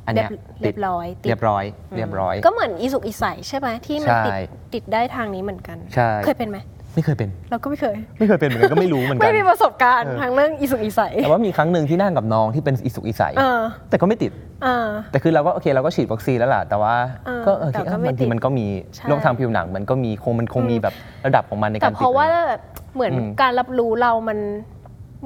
[0.05, 0.31] อันเรีเนี้ยยบ
[0.61, 1.63] เรียบร้อยติดเรียบร้อย
[1.95, 4.37] เรียบร้อย ก็เหมือนอีสุกอีใสใช่ไหมที่มันติดใช่
[4.73, 6.59] ติดได้ทางนี้เหมือนกัน ใช่เคยเป็นไหม
[6.93, 14.31] ไม่เคยเป็น เราก็ไม่เคย ไม่เคยเป็นเหมือนกันก็ไม่รู้เหมือนกัไม่น มีประสบการณ์เออ ทางเรื่องอีสุกอีใสแต่ว่ามีครั้งหนึ่งที่นั่งกับน้องที่เป็นอิสุกอิสัยเออแต่ก็ไม่ติด
[14.63, 16.95] เออ แต่คือเราก็โอเคเราก็ฉีดวัคซีนแล้วล่ะ แต่ว่า
[17.25, 20.93] เออก็เออแต่คิดก็ว่าไม่บางติทีดมันก็มีใช่ โรคทางผิวหนัง มันก็มีคงมันคงมีแบบ
[21.25, 22.61] ระดับของมันในแต่การติดเพราะว่าอะไรเงี้ย
[22.95, 24.37] เหมือนอืม การรับรู้เรามัน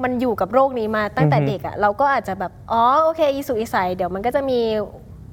[0.02, 4.60] มันอยู่กับโรคนี้มาตั้งแต่อือฮึเด็กอะเราก็อาจจะแบบอ๋อโอเคอีสุกอีใสเดี๋ยวมันก็จะมี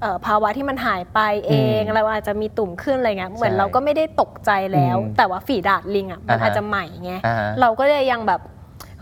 [0.02, 8.42] เอ่อภาวะที่มันหายไปเองอืมเราอาจจะมีตุ่มขึ้นอะไรเงี้ยเหมือนใช่เราก็ไม่ได้ตกใจแล้วอืมแต่ว่าฝีดาดลิงอะมันอ่าฮะอาจจะใหม่ไงอ่าฮะเราก็เลยยังแบบ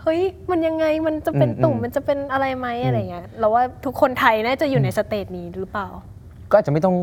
[0.02, 0.20] เฮ้ย
[0.50, 5.86] มันยังไงมันจะเป็นอืมตุ่มอืมมันจะเป็นอะไรไหมอะไรเงี้ยเราว่าทุกคนไทยน่าจะอยู่ในสเตจนี้หรือเปล่า
[6.50, 6.94] ก็อาจจะไม่ต้อง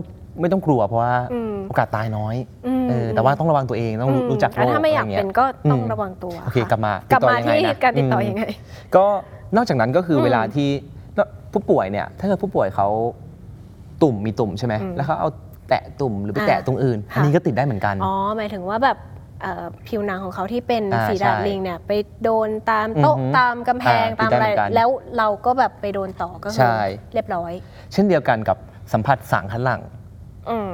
[0.41, 2.35] ไม่ต้องกลัวเพราะว่าอืมโอกาสตายน้อย
[2.67, 8.43] อืมเออแต่ว่าต้องระวังตัวเองต้องรู้อืมรู้จักโรแล้วคถ้าไม่อยากะรงี้เป็นก็ต้องมระวังตัวโอเคค่ะกลับมากลับมาติดต่อยังไงที่นะการติดต่อม ยังไง
[8.95, 9.05] ก็
[9.55, 10.69] นอกจากนั้นก็คืออมเวลาที่
[11.53, 12.87] ผู้ป่วยเนี่ยถ้าเกิดผู้ป่วยเขา
[14.01, 15.29] ตุ่มมีตุ่มใช่ไหมอืมแล้วเขาเอา
[15.69, 18.97] แตะตุ่มหรือไปอ่าแตะตรงอื่น ค่ะ อันนี้ก็ติดได้เหมือนกัน อ๋อหมายถึงว่าแบบ
[19.41, 21.91] เอ่อผิวหนังของเขาที่เป็นอ่าฝีดาดใช่ลิงเนี่ยไป
[22.23, 26.77] โดนตามโต๊ะอือหือตามกำแพงอ่าตามอะไร ติดได้เหมือนกันแล้วเราก็แบบไปโดนต่อก็คืใช่
[27.13, 27.51] เรียบร้อย
[27.93, 28.57] เช่นเดียวกันกับ
[28.93, 30.02] สัมผัสสางคันหลังอืม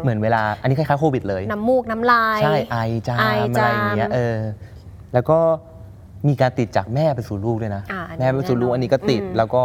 [0.03, 4.37] เหมือนเวลาอันนี้คล้ายๆโควิดเลย น้ำมูกน้ำลาย ใช่ไอจามไออะไรจามอย่างเงี้ยเออ
[5.13, 5.37] แล้วก็
[6.27, 9.63] มีการติดจากแม่ไปสู่ลูกด้วยนะอ่าอันนี้แม่ไปสู่ลูกแน่นอนอันนี้ก็ติด อืม แล้วก็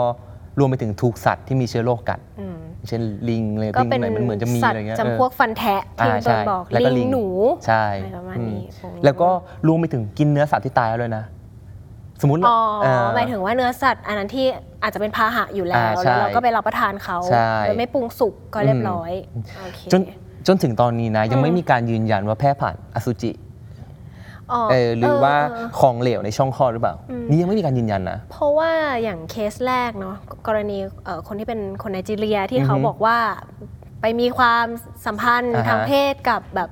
[0.59, 2.57] รวมไปถึงถูกสัตว์ที่มีเชื้อโรคกัด อืม
[2.89, 7.27] เช่นลิงเลยก็ลิงเป็นไหนมันเหมือนจะมีสัตอะไรว์เงี้ยจำพวกฟันแทะที่อ่าต้นใช่บอกแล้วก็ลิงหนู
[7.67, 9.29] ใช่อะไรประมาณอืมนี้พวกนี้แล้วก็
[9.67, 11.25] รวมไปถึงกินเนื้อสัตว์ที่ตายแล้วเลยนะ
[12.23, 14.47] สมมติอ๋อเอ่อหมายถึงว่าเนื้อสัตว์อันนั้นที่
[14.83, 19.13] อาจจะเป็นพาหะอยู่แล้ว อ่าใช่แล้วเราก็ไปรับประทานเขาใช่ โดยไม่ปรุงสุกก็เรียบร้อย
[19.59, 20.01] โอเค จน
[20.47, 23.33] จนถึงตอนนี้นะ ยังอืมไม่มีการยืนยันว่าแพร่ผ่านอสุจิ
[24.53, 28.71] อ๋อเออหรือว่าเออของเหลวในช่องคลอดหรือเปล่าอืมนี่ยังไม่มีการยืนยันนะ เพราะว่า
[29.03, 30.17] อย่างเคสแรกเนาะ
[30.47, 33.17] กรณีเอ่อคนที่เป็นคนไนจีเรียที่อือฮึเขาบอกว่า
[34.01, 34.67] ไปมีความ
[35.07, 36.71] สัมพันธ์อ่าฮะทางเพศกับแบบ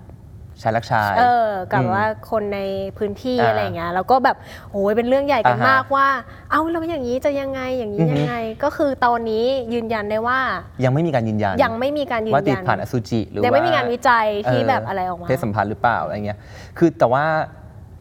[0.63, 2.61] ชายรักชาย เออกับอืมว่าคนใน
[2.99, 4.37] พื้นที่อ่าอะไรอย่างเงี้ยแล้วก็แบบ
[4.73, 6.07] โอ้ยเป็นเรื่องใหญ่กันอ่าฮะมากว่า
[6.51, 10.41] เอ้าแล้วอย่างนี้จะยังไงอย่างนี้อือฮึ ยังไง ก็คือตอนนี้ยืนยันได้ว่า
[10.85, 16.39] ยังไม่มีการยืนยันยังไม่มีการยืนว่าติดยันผ่านอสุจิหรือยังว่าไม่มีงานวิจัยที่เแบบอะไรออกมา เพศสัมพันธ์หรือเปล่าอะไรเงี้ย
[16.79, 17.25] คือแต่ว่า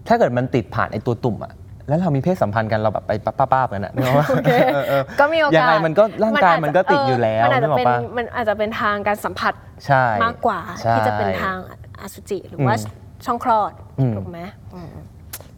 [0.08, 1.54] ถ้าเกิดมันติดผ่านไอตัวตุ่มอะ
[1.88, 3.12] แล้วเรามีเพศสัมพันธ์กันเราแบบไป
[3.54, 9.54] ป้าๆกันอะนึกออกปะโอเค เออเออ ก็มีโอกาสยังไงมันก็ร่างกายมันก็ติดอยู่แล้วมันอาจนึจะกออเป็นกปะ มันอาจจะเป็นทางการสัมผัส
[9.86, 11.58] ใช่ มากกว่า ใช่ ที่จะเป็นทาง
[12.04, 14.40] อสุจิหรือว่าอืมช่องคลอดอืมถูกไหม
[14.76, 14.90] อืม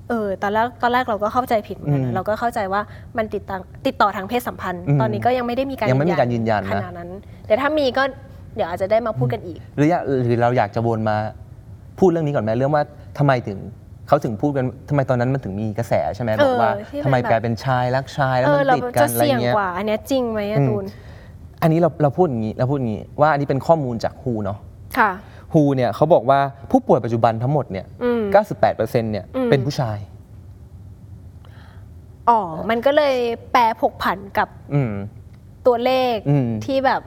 [0.10, 2.82] เออตอนแรกตอนแรกเราก็เข้าใจผิดเหมือนกันอืนะมเราก็เข้าใจว่า
[3.18, 3.58] มันติดต่อ
[3.88, 7.10] ติดต่อทางเพศสัมพันธ์อืมตอนนี้ก็ยังไม่ได้มีการยังไม่มีการยืนยันนะ ขนาดนั้น
[7.48, 8.04] แต่ถ้ามีก็
[8.56, 11.16] เดี๋ยวอาจจะได้มาพูดกันอีก หรืออยากหรือเราอยากจะวนมา
[12.00, 12.84] พูดเรื่องนี้ก่อนไหมเรื่องว่า
[13.18, 13.58] ทำไมถึง
[14.08, 20.86] เขาถึงพูดกันทำไมตอนนั้นมันถึงมีกระแสใช่ไหมเออบอกว่าที่เป็นทำไมแบบ กลายเป็นชายรักชายแล้วเอมัอนเราติดกัจะนอะไรเสี่ยงเงี้ย กว่า อันเนี้ยจริงไหมอะอืม ตูน
[21.62, 24.58] อันนี้เราเราพูดอย่างนี้เราพูดอย่างนี้ว่าอันนี้เป็นข้อมูลจากฮูเนาะ
[24.98, 25.12] ค่ะ
[25.54, 26.40] ฮูเนี่ยเขาบอกว่า
[26.72, 28.22] ผู้ป่วยปัจจุบันทั้งหมดเนี่ยอืม
[28.64, 29.98] 98%เนี่ยอืม เป็นผู้ชาย
[32.30, 33.16] อ๋อ มันก็เลย
[33.52, 34.94] แปรผกผันกับอืม
[35.68, 37.02] ตัวเลขอืม ที่แบบ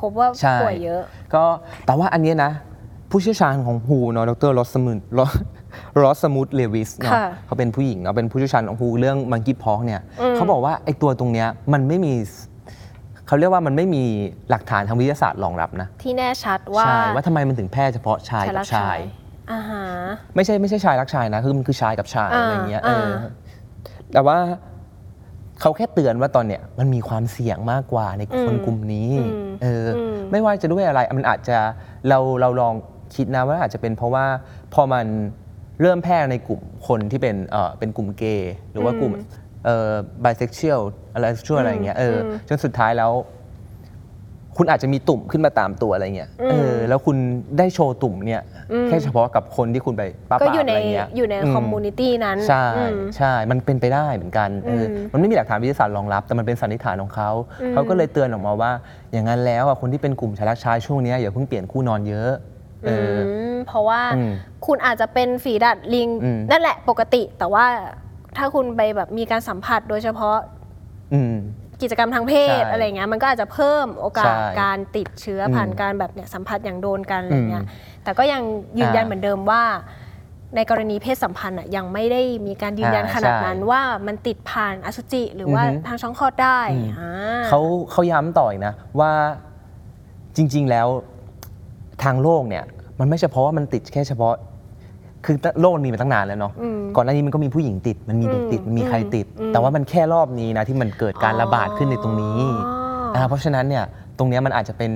[0.00, 1.02] พบว่าใช่ ป่วยเยอะ
[1.34, 1.44] ก็
[1.86, 2.52] แต่ว่าอันเนี้ยนะ
[3.10, 4.98] ผู้เชี่ยวชาญของฮูเนาะดรลอสมุน
[6.02, 12.14] ลอสมูดเลวิสเนาะค่ะเขาเป็นผู้หญิงเนาะเป็นผู้เชี่ยวชาญของฮูเรื่องมังกี้พอกเนี่ยอืม เขาบอกว่าไอ้ตัวตรงเนี้ยมันไม่มี
[13.26, 14.04] เขาเรียกว่ามันไม่มี
[14.50, 19.00] หลักฐานทางวิทยาศาสตร์รองรับนะที่แน่ชัดว่าใช่ว่าทำไมมันถึงแพร่เฉพาะชายชายกัรับกชาชายย
[19.52, 19.84] อ่าฮะ
[20.34, 23.30] ไม่ใช่ไม่ใช่ชายรักชายนะคือมันคือชายกับชายอ่าอะไรเงี้ยเอออ่า
[24.12, 24.38] แต่ว่า
[25.60, 31.58] เขาแค่เตือนว่าตอนเนี้ยมันมีความเสี่ยงมากกว่าในคนอืมกลุ่มนี้อืมเอออมไม่ว่าจะด้วยอะไรมันอาจจะ
[32.08, 32.74] เราเราลอง
[33.14, 34.26] คิดนะว่าอาจจะเป็นเพราะว่า
[34.74, 35.06] พอมัน
[35.80, 39.12] เริ่มแพร่ในกลุ่มคนที่เป็นเออเป็นกลุ่มเกย์หรือว่ากลุ่ม
[39.64, 39.92] เอ่อ
[40.24, 40.82] bisexual
[41.14, 43.12] อะไรชั่วอะไรเงี้ยเอออมจนสุดท้ายแล้ว
[44.58, 47.16] คุณอาจจะมีตุ่มขึ้นมาตามตัวอะไรเงี้ยอืมเออแล้วคุณ
[47.58, 57.30] ได้โชว์ตุ่มเนี่ยอืมแค่เฉพาะกับคนที่คุณไปป้าก็ปาอยู่ในอะไรเงี้ยอยู่ในมคอมมูนิตี้นั้นใช่อืม ใช่มันเป็นไปได้เหมือนกันเอออมมันไม่มีหลักฐานวิทยาศาสตร์รองรับ แต่มันเป็นสันนิษฐานของเขา
[57.62, 58.72] อืมเขาก็เลยเตือนออกมาว่า
[59.12, 62.32] อย่างนั้นแล้วอะคนที่เป็นกลุ่มชายรักชายช่วงเนี้ยอย่าเพิ่งเปลี่ยนคู่นอนเยอะ
[62.86, 64.32] เอออมเพราะว่าอืม
[64.66, 67.66] คุณอาจจะเป็นฝีดาดลิงอืมนั่นแหละปกติแต่ว่า
[68.36, 70.38] ถ้าคุณไปแบบมีการสัมผัสโดยเฉพาะ
[71.14, 71.34] อืม
[71.82, 77.68] กิจกรรมทางเพศใช่อะไรเงี้ยมันก็อาจจะเพิ่มโอกาสใช่การติดเชื้ออมผ่านการแบบเนี่ยสัมผัสอย่างโดนกันอะไรเงี้ยอื
[78.00, 78.42] มแต่ก็ยัง
[78.78, 79.62] ยืนยันอ่าเหมือนเดิมว่า
[80.56, 89.12] ในกรณีเพศสัมพันธ์อะยังไม่ได้มีการยืนยันอ่าขนาดใช่นั้นว่ามันติดผ่านอสุจิหรือว่าอือฮึทางช่องคลอดได้อืม อ่า เขาเขาย้ำต่ออีกนะว่า
[90.36, 90.88] จริง ๆ แล้ว
[92.04, 92.64] ทางโลกเนี่ย
[92.98, 94.34] มันไม่เฉพาะว่ามันติดแค่เฉพาะ
[95.24, 103.84] คือโลกมันมีมาตั้งนานแล้วเนาะอืม ก่อนหน้านี้มันก็มีผู้หญิงติด มันมีเด็กติดอืมมันมีใครติด อืม แต่ว่ามันแค่รอบนี้นะที่มันเกิดการระบาดขึ้นในตรงนี้อ๋ออ่าเพราะฉะนั้นเนี่ย
[104.18, 104.90] ตรงเนี้ยมันอาจจะเป็น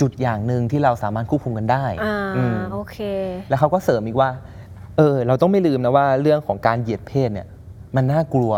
[0.00, 2.98] จุดอย่างหนึ่งที่เราสามารถควบคุมกันได้อ่าอืม โอเค
[3.48, 4.30] แล้วเขาก็เสริมอีกว่า
[4.96, 7.46] เออ เราต้องไม่ลืมนะว่าเรื่องของการเหยียดเพศเนี่ย
[7.96, 8.52] มันน่ากลัว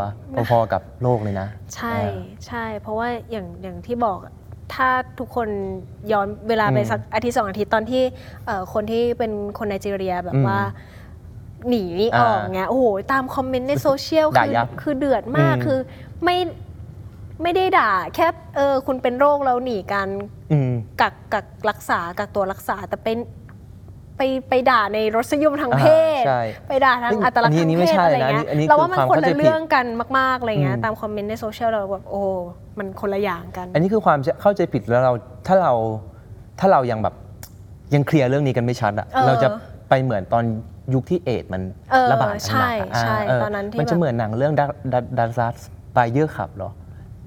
[0.50, 2.12] พอๆกับโลกเลยนะ ใช่อ่า
[2.46, 4.34] ใช่ เพราะว่าอย่างอย่างที่บอกอะ
[4.74, 5.48] ถ้าทุกคน
[6.12, 8.02] ย้อนเวลาไปอืมสักอาทิตย์สองอาทิตย์ตอนที่
[8.46, 10.60] เอ่อคนที่เป็นคนไนจีเรียแบบอืมว่า
[11.68, 15.78] หนีออกอ่าเงี้ยโอ้โหตามคอมเมนต์ในโซเชียลด่าคือยับคือเดือดมากอืมคือ
[16.24, 16.36] ไม่
[17.42, 20.08] ไม่ได้ด่า แค่เออคุณเป็นโรคแล้วหนีกัน
[20.52, 23.18] อืมกักกักรักษากักตัวรักษาแต่เป็น
[24.16, 25.84] ไปไปด่าในรสนิยมทางเพ
[26.22, 29.86] ศอ่าใช่ไปด่าทางอัตลักษณ์ทางเพศอันนี้ไม่ใช่อะไรนะเงี้ยอันนี้เราว่ามันคือคนความละเข้าใจผิดเรื่องกัน
[30.18, 32.22] มากๆอะไรเงี้ยอืมตามคอมเมนต์ในโซเชียลเราแบบโอ้
[32.78, 35.12] มันคนละอย่างกัน อันนี้คือความเข้าใจผิดแล้วเรา
[35.46, 35.74] ถ้าเรา
[36.60, 37.14] ถ้าเรายังแบบ
[37.94, 39.48] ยังเคลียร์เรื่องนี้กันไม่ชัดอะเออเราจะ
[39.88, 40.44] ไปเหมือนตอน
[40.94, 44.54] ยุคที่เอดส์มันเออระบาดใช่หนักๆอะใช่าเตอนนั้นที่มันจะแบบเหมือนหนังเรื่อง
[45.18, 45.56] ดัซซัส
[45.94, 46.70] ไปเยอร์ขับหรอ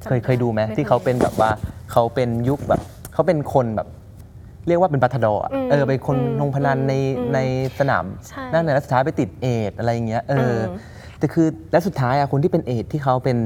[0.03, 1.49] จำเคยเคยดูไหมไม่เคยที่เขาเป็นแบบว่า
[1.91, 2.81] เขาเป็นยุคแบบ
[3.13, 3.87] เขาเป็นคนแบบ
[4.67, 7.39] เรียกว่าเป็นบัตดอร์อะอืมเออเป็นคนอืมลงพนันในอืมใน
[7.79, 10.77] สนามใช่นั่นแหละแล้วสุดท้ายไปติดเอดส์อะไรอย่างเงี้ยเอออม
[11.19, 13.37] แต่คือและสุดท้ายอะคนที่เป็นเอดส์ที่เขาเป็น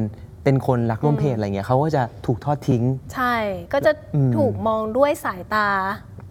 [0.43, 3.36] เป็นคนรักร่วมเพศอะไรเงี้ยเขาก็จะถูกทอดทิ้ง ใช่
[3.73, 5.67] ก็จะอืม ถูกมองด้วยสายตา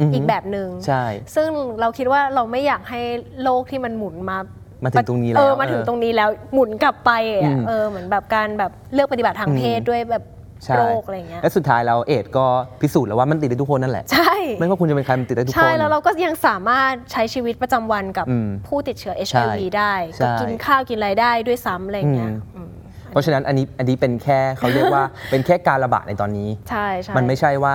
[0.01, 1.05] อือฮึอีกแบบหนึง่งใช่
[1.37, 3.01] ซึ่งเราคิดว่าเราไม่อยากให้
[3.43, 4.39] โลกที่มันหมุนมา
[4.85, 7.11] มาถึงตรงนี้แล้วเออมาถึงตรงนี้แล้วหมุนกลับไป
[7.45, 10.25] อือะมเออเหมือนแบบการแบบเลือกปฏิบัติทางเพศอืมด้วยแบบ
[10.65, 12.47] ใช่โรคอะไรอย่างเงี้ยและสุดท้ายแล้วเอดส์ก็
[12.81, 22.71] พิสูจน์แล้วว่ามันติดได้ทุกคนนั่นแหละ ใช่ ไม่ว่าคุณจะเป็นใครมันติดได้ทุกคน ใช่ แล้วเราก็ยังสามารถใช้ชีวิตประจำวันกับอืมผู้ติดเชื้อใช่ HIV ได้ใช่ก็กินข้าวกินอะไรได้ด้วยซ้ำอะไรอย่างเงี้ยอืมอืม
[23.17, 27.73] ราะฉะนั้นอันนี้อันนี้เป็นแค่เขาเรียกว่าเป็นแค่การระบาดในตอนนี้ ใช่ใช่มันไม่ใช่ว่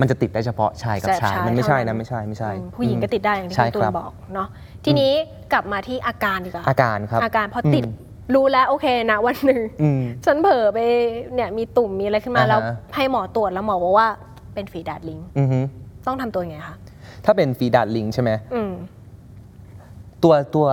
[0.00, 4.48] มันจะติดได้เฉพาะชายกับแต่ชายชาย มันไม่ใช่เท่านั้นะนไม่ใช่ไม่ใช่อืมผู้หญิงก็ติดได้อย่างที่ใช่คุณตูครันบบอกเนาะ
[4.84, 5.12] ทีนี้
[5.52, 10.78] กลับมาที่อาการดีกว่าอาการครับอาการพอติดอืมรู้แล้วโอเคนะวันหนึ่งอืมฉันเผลอไป
[11.34, 12.60] เนี่ยมีตุ่มมีอะไรขึ้นมาอ่าฮะแล้ว
[12.94, 14.08] ให้หมอตรวจแล้วหมอบอกว่า
[14.54, 15.58] เป็นฝีดาดลิงอือฮึ
[16.06, 16.76] ต้องทำตัวยังไงคะ
[17.24, 18.72] ถ้าเป็นฟีดาดลิงใช่ไหมอืม
[20.22, 20.66] ตัวตัว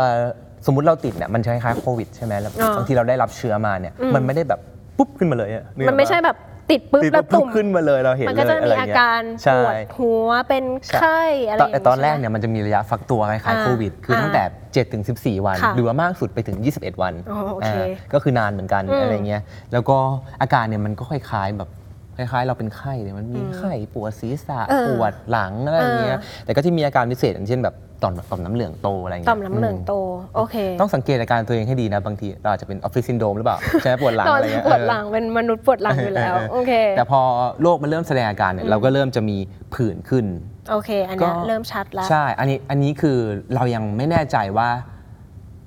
[0.66, 4.60] สมมุติเราติดเนี่ยมันจะคล้ายๆโควิดใช่ไหมแล้วอ่าบางทีเราได้รับเชื้อมาเนี่ยอืมมันไม่ได้แบบ
[4.98, 6.38] ปุ๊บขึ้นมาเลยอะกออกมันไม่ใช่แบบ
[6.72, 10.66] ติดปุ๊บติดแล้วปุ๊ตุ่บมขึ้นมาเลยเราเห็นมันเลก็ยจะอะไรมีอาเงี้ยการปใช่ วดหัวเป็น
[10.98, 19.42] ไข้อะไรตอนอย่างตอนแรกใช่ไหมเนี่ยมันจะมีระยะฟักตัวคล้ายอ่าๆโควิด คือตั้งแต่ 7 ถึง 14 วัน ค่ะหรือว่ามากสุดไปถึง 21 วันอ๋อโอเคาก็คือนานเหมือนกันอืมอะไรเงี้ย
[19.74, 19.98] แล้วก็
[20.42, 21.70] อาการเนี่ยมันก็คล้ายๆแบบ
[22.18, 29.94] คล้ายๆ เราเป็นไข้เนี่ยมันมีไข้ปวดศีรษะเออปวดหลังอะไรอย่างเงี้ยเออ แต่ก็ที่มีอาการพิเศษอย่างเช่นแบบต่อมต่อมน้ำเหลืองโตอะไรเงี้ยต่อมน้ำเหลืองโต
[30.36, 37.22] โอเคต้องสังเกตอาการตัวเองให้ดีนะบางทีเราอาจจะเป็นออฟฟิศซินโดรมหรือเปล่าใช่ไหมปวดหลังตอนอะไรเงี้ยปวดเออหลังเป็นมนุษย์ปวดหลังอยู่แล้ว โอเคแต่พอ
[37.62, 39.38] โรคมันเริ่มแสดงอาการเนี่ยเราก็เริ่มจะมี
[39.74, 40.26] ผื่นขึ้น
[40.72, 43.18] โอเค อันเนี้ยเริ่มชัดแล้ว ใช่ อันนี้อันนี้คือ
[43.56, 44.70] เรายังไม่แน่ใจว่า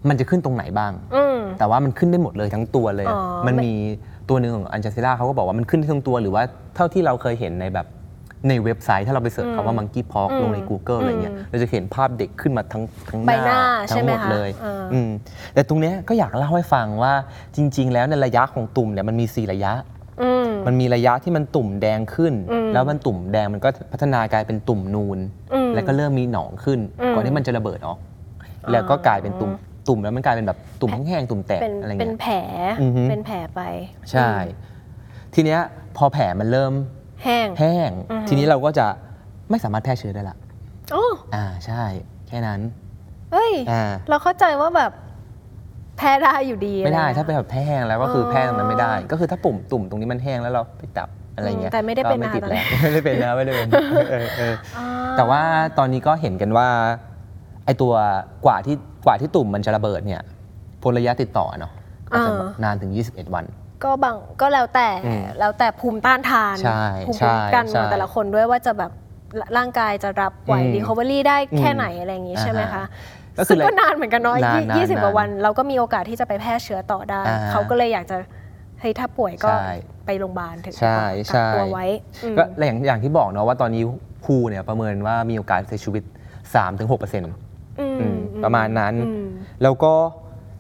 [0.09, 3.74] มันจะขึ้นตรงไหนบ้าง อืม แต่ว่ามันขึ้นได้หมดเลยทั้งตัวเลย อ๋อมันไม่ มี
[4.28, 6.42] ตัวหนึ่งของอันจ z ซิล่าเขาก็บอกว่ามันขึ้นได้ทั้งตัวหรือว่า
[6.74, 7.86] เท่าที่เราเคยเห็นในแบบ
[8.48, 13.58] ในเว็บไซต์ถ้าเราไปเสิร์ชคำว่า monkey pox อืมลงใน Google อะไรเงี้ยอืมเราจะเห็นภาพเด็กขึ้นมาทั้งทั้งใบหน้า
[13.90, 15.10] ทั้ใช่งไหมหมดคะเลยเอออืม
[15.54, 17.12] แต่ตรงเนี้ยก็อยากเล่าให้ฟังว่า
[17.56, 19.72] จริง ๆ แล้วในระยะของตุ่มเนี่ยมันมี4ระยะ
[20.22, 25.18] อืม มันมีระยะที่มันตุ่มแดงขึ้น อืมแล้วมันตุ่มแดงมันก็พัฒนากลายเป็นตุ่มนูน
[25.54, 27.98] อืมแล้วก็เริ่มมีหนองขึ้น อืมก่อนที่มันจะระเบิดออก
[28.72, 29.50] แล้วก็กลายเป็นตุ่ม
[29.88, 32.37] ตุ่มแล้วมันกลายเป็นแบบตุ่มแห้งๆตุ่มแตกเป็นอะไรเป็นเงี้ย แผล
[32.81, 33.61] อือฮึ เป็นแผลไป
[34.11, 34.31] ใช่
[35.35, 35.61] ทีเนี้ย
[35.96, 36.72] พอแผลมันเริ่ม
[37.25, 38.87] แห้ง แห้ง อือฮึ ทีนี้เราก็จะ
[39.51, 40.37] ไม่สามารถแพร่เชื้อได้ละ
[40.92, 41.83] โอ้อ่าใช่
[42.29, 42.61] แค่นั้น
[43.33, 44.92] เฮ้ย อ่าเราเข้าใจว่าแบบ
[45.99, 53.68] แพ้ได้อยู่ดีไม่ได้อะรถ้าเป็นแบบแห้งแล้วก็คือออแพร่ตรงนั้นไม่ได้ ก็คือถ้าปุ่มตุ่มตรงนี้มันแห้งแล้วเราไปจับอะไรเงี้ยอืมแต่ไม่ได้เป็นก็นะคะติดตอนนี้แล้วไม่ได้เป็นนะไม่ได้เป็น
[54.11, 54.85] เออเออ อ่
[55.16, 55.42] แต่ว่า
[55.79, 56.68] ตอนนี้ก็เห็นกันว่า
[57.66, 57.92] ไอตัว
[58.46, 58.76] กว่าที่
[59.07, 60.22] กว่าที่ตุ่มมันจะระเบิดเนี่ย
[60.83, 61.72] พ้นระยะติดต่อเนาะ
[62.11, 63.44] อาจจะแบบนานถึง 21 วัน
[63.85, 68.92] ก็บางก็แล้วแต่อืมแล้วแต่ภูมิต้านทานใช่ภูมิใช่คุ้มกันใช่ของแต่ละคนด้วยว่าจะแบบ
[69.57, 72.87] ร่างกายจะรับไหวอืม recovery ได้แค่อืมไหนอะไรอย่างงี้ใช่ไหมอ่าคะฮะ
[73.38, 78.16] ก็คือซึ่งก็นานเหมือนกันเนาะนานนานยี่สิบกว่าานวัน เราก็มีโอกาสที่จะไปแพร่เชื้อต่อได้อ่าเขาก็เลยอยากจะ
[78.81, 79.70] เฮ้ยถ้าป่วยก็ใช่
[80.07, 80.98] ไปโรงพยาบาลเถอะใช่ใช่
[81.29, 81.87] กักตัวไว้
[82.24, 83.83] อืมก็อย่างอย่างที่บอกเนาะว่าตอนนี้
[84.24, 86.02] WHO เนี่ยประเมินว่ามีโอกาสเสียชีวิต
[86.48, 89.26] 3-6%เอืมอืมประมาณนั้น อืม
[89.62, 89.92] แล้วก็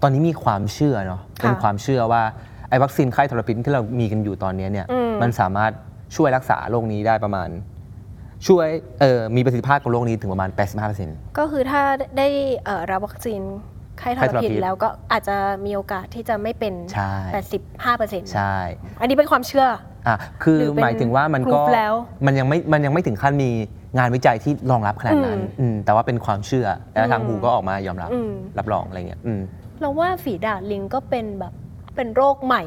[0.02, 2.22] ตอนนี้มีความเชื่อเนาะค่ะเป็นความเชื่อว่า
[2.68, 5.72] ไอ้วัคซีนไข้ทรพิษที่เรามีกันอยู่ตอนนี้เนี่ยอืม มันสามารถ
[6.16, 7.48] ช่วยรักษาโรคนี้ได้ประมาณ
[8.46, 8.66] ช่วย
[9.00, 10.50] เออมีประสิทธิภาพกับโรคนี้ถึงประมาณ
[10.94, 11.82] 85%ก็คือถ้า
[12.18, 12.28] ได้
[12.64, 13.40] เอ่อรับวัคซีน
[13.98, 17.12] ไข้ทไข้รทรพิพิษษแล้วก็อาจจะมีโอกาสที่จะไม่เป็น ใช่
[17.56, 18.56] 85เปอร์เซ็นต์ใช่
[19.00, 19.66] อันนี้เป็นความเชื่อ
[20.08, 21.94] อะคือหรือเป็นหมายถึงว่ามันก็ proof แล้ว
[22.26, 23.50] มันยังไม่มันยังไม่ถึงขั้นมี
[23.98, 29.40] งานวิจัยที่รองรับขนาดนั้นอืมอืมแต่ว่าเป็นความเชื่อแล้วทางอืมหูก็ออกมายอมรับ อืม รับรองอะไรเงี้ยอืม
[29.80, 31.52] เราว่าฝีดาดลิงก็เป็นแบบ
[31.96, 32.62] เป็นโรคใหม่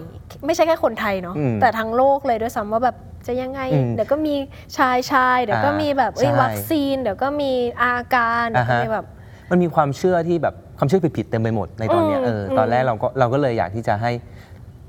[0.45, 2.95] ไม่ใช่แค่คนไทยเนาะอืมแต่ทั้งโลกเลยด้วยซ้ำว่าแบบ
[3.27, 4.35] จะยังไง อืมเดี๋ยวก็มี
[4.77, 7.51] ชายชายเดี๋ยวก็อ่ามีมีแบบเอ้ยใช่วัคซีน เดี๋ยวก็มี
[7.83, 9.05] อาการเดี๋ยวก็อ่าฮะ มีแบบ
[9.51, 14.11] มันมีความเชื่อที่แบบความเชื่อผิดๆเต็มไปหมดในตอนเนี้ยอืมเออตอนอืมแรกเราก็เราก็เลยอยากที่จะให้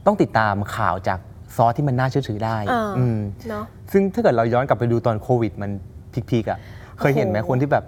[0.06, 1.18] ต้องติดตามข่าวจาก
[1.56, 5.70] ซอสที่มันน่าเชื่อถือได้อ่า อืมเนาะ ซึ่งถ้าเกิดเราย้อนกลับไปดูตอนโควิด มัน
[6.30, 6.58] peak ๆอะ
[6.98, 7.84] เคยเห็นไหมโอ้โหคนที่แบบ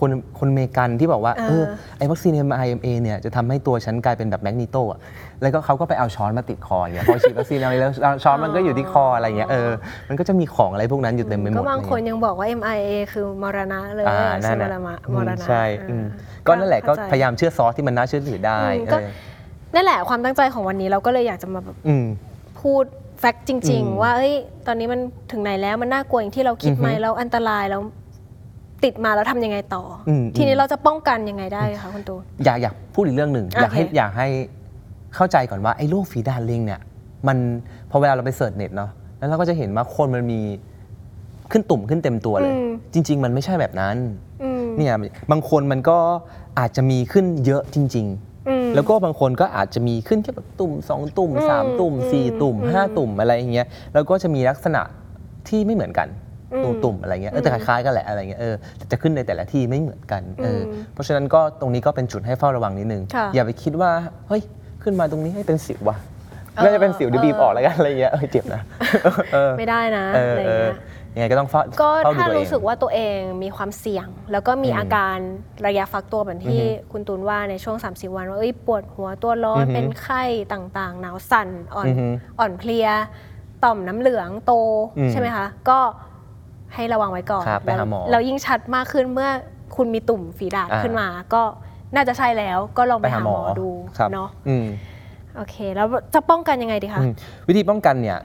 [0.00, 1.64] คนคนอเมริกันที่บอกว่าเออเออ
[1.98, 4.98] ไอ้วัคซีน mRNA เนี่ยจะทำให้ตัวฉันกลายเป็นแบบ Magneto อะ
[5.42, 9.70] แล้วก็เขาก็ไปเอาช้อนมาติดคออย่างเงี้ยพอฉีดวัคซีนอะไรแล้วช้อนมันก็อยู่ที่คออะไรอย่างเงี้ยเออ
[10.08, 16.04] มันก็จะมีของอะไรพวกนั้นอยู่เต็มไปหมดก็บางคนอะไรเงี้ยยังบอกว่า mRNA คือมรณะเลยอ่าใช่นั่นน่ะมรณะอืมมรณะใช่เอออืม
[16.46, 19.10] ก็นั่นแหละก็เข้าใจ พยายามเชื่อซอสที่มันน่าเชื่อถือได้อืมก็ เออ
[19.74, 22.06] นั่นแหละความตั้งใจของวันนี้เราก็เลยอยากจะมาแบบอืม
[22.64, 22.84] พูด
[23.20, 24.34] fact จริงอืมๆว่าเอ้ย
[24.66, 25.00] ตอนนี้มัน
[25.32, 27.82] ถึงไหนแล้วมันน่ากลัวอย่างที่เราคิดไหมอือฮึแล้วอันตรายแล้ว
[28.84, 34.28] ติดมาแล้วทำยังไงต่ออม ทีนี้อืมเราจะป้องกันยังไงได้คะคุณตูน อยากอยากพูดอีกเรื่องหนึ่งอยากให้โอเคอยากให้
[35.14, 36.80] เข้าใจก่อนว่าไอ้โรคฝีดาษลิงเนี่ย
[37.28, 37.36] มัน
[37.90, 40.40] พอเวลาเราไป search เน็ตเนาะแล้วเราก็จะเห็นว่าคนมันมี
[41.50, 43.96] ขึ้นตุ่มขึ้นเต็มตัวเลย อืม จริง ๆ มันไม่ใช่แบบนั้น
[44.42, 44.94] อืม เนี่ย
[45.30, 45.98] บางคนมันก็
[46.58, 48.33] อาจจะมีขึ้นเยอะจริงอืมๆ
[48.74, 54.82] แล้วก็บางคนก็อาจจะมีขึ้นแค่แบบตุ่มสองตุ่มอืมสามตุ่มสี่อืมตุ่มอืมห้าตุ่มอะไรอย่างเงี้ยแล้วก็จะมีลักษณะ
[55.48, 56.08] ที่ไม่เหมือนกัน
[56.52, 63.90] อืมตุ่มๆอะไรเงี้ยเออแต่คล้ายๆกันแหละอะไรเงี้ยเออแต่จะขึ้นในแต่ละที่ไม่เหมือนกันเอออมเพราะฉะนั้นก็ตรงนี้ก็เป็นจุดให้เฝ้าระวังนิดนึงค่ะอย่าไปคิดว่า
[64.28, 64.42] เฮ้ย
[64.82, 65.96] ขึ้นมาตรงนี้ให้เป็นสิวว่ะ
[66.56, 68.60] เออน่าจะเป็นสิวเดี๋ยวบีบเออออกแล้วกันอะไรเงี้ยเออเจ็บนะ
[69.34, 70.76] เออไม่ได้นะเอออะไรเออเงี้ย
[71.14, 75.16] ยังไงก็ต้องเฝ้าก็เฝ้าดูถ้าตัวเองรู้สึกว่าตัวเองมีความเสี่ยง แล้วก็มีอืมอาการ
[75.66, 80.22] ระยะฟักตัวแบบที่อือฮึคุณตูนว่าในช่วง 30 วันว่าเอ้ยปวดหัวตัวร้อนอือฮึ เป็นไข้
[80.52, 82.06] ต่างๆ หนาวสั่นอ่อน อือฮึ
[82.38, 82.88] อ่อนเพลีย
[83.64, 84.52] ต่อมน้ำเหลืองโต
[84.98, 85.78] อืมใช่ไหมคะ ก็
[86.74, 89.30] ให้ระวังไว้ก่อนครับไปหาหมอแล้วยิ่งชัดมากขึ้นเมื่อ
[89.76, 91.42] คุณมีตุ่มฝีดาษอ่า ขึ้นมา ก็
[91.94, 94.66] น่าจะใช่แล้วก็ลองไปไปหาหาหหมมออดูครับเนาะอืม
[95.36, 97.12] โอเค แล้วจะป้องกันยังไงดีคะ อืม
[97.48, 98.18] วิธีป้องกันเนี่ย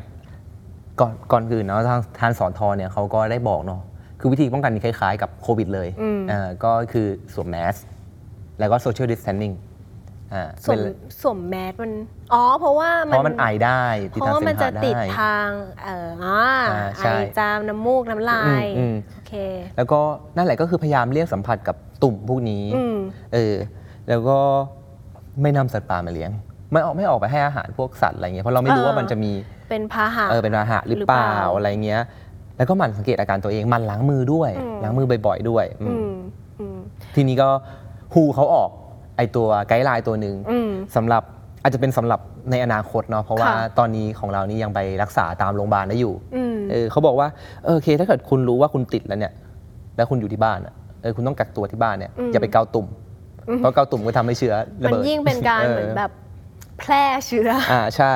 [0.99, 3.81] ก่อนก่อนอื่นเนาะทางทางสอนทอเนี่ยเขาก็ได้บอกเนาะ
[4.19, 7.75] คือวิธีป้องกันนี่คล้ายๆ กับโควิดเลยอืมอ่าก็คือสวมแมสก์
[8.59, 9.53] แล้วก็โซเชียลดิส a ทน n ิ n ง
[10.33, 11.91] อ่าสวมเวลาสวมแมสก์มัน
[12.33, 15.49] อ๋อเพราะว่าเพราะมันไอได้ติดทางเสมหะ เพราะว่ามันจะติดได้ทาง
[15.83, 16.39] เอ่ออ่า
[16.71, 19.33] อ่าไอใช่จามน้ำมูกน้ำลายอืมอืมโอเค
[19.77, 19.99] แล้วก็
[20.35, 22.97] นั่นแหละก็คือพยายามเลี่ยงสัมผัสกับตุ่มพวกนี้อืม
[23.33, 23.55] เออ
[24.09, 24.39] แล้วก็
[25.41, 26.31] ไม่นำสัตว์ป่ามาเลี้ยง
[26.71, 29.32] ไม่ออกไม่ออกไปให้อาหารพวกสัตว์อะไรเงี้ยเพราะเราไม่รู้เออว่ามันจะมี
[29.69, 32.01] เป็นพาหะเออเป็นอาหารหรือหรือเปเปล่าล่าอะไรเงี้ย
[32.58, 36.13] แล้วก็หมั่นสังเกตอาการตัวเองหมันล้างมือด้วยอืมล้างมือบ่อยๆด้วยอืมอืม
[36.60, 36.77] อืม
[37.15, 37.49] ทีนี้ก็
[38.13, 38.69] ฮูเขาออก
[39.17, 41.23] ไอตัวไกด์ไลน์ตัวหนึ่งอืมสำหรับ
[41.63, 42.19] อาจจะเป็นสำหรับ
[42.51, 47.27] ในอนาคตเนาะเพราะว่าค่ะตอนนี้ของเรานี่ยังไปรักษาตามโรงพยาบาลได้อยู่อืมเออเขาบอกว่า
[47.65, 49.34] เออโอเค ถ้าเกิดคุณรู้ว่าคุณติดแล้วเนี่ย
[49.95, 52.88] แล้วคุณอยู่ที่บ้านอะเออคุณต้องกักตัวที่บ้านเนี่ยอืมอย่าไปเกาตุ่ม
[53.58, 56.12] เพราะเกาตุ่มก็ทำให้เชื้อระมันเบิดยิ่งเป็นการเหมือนแบบ
[56.81, 58.15] แพร่เชื้ออ่าใช่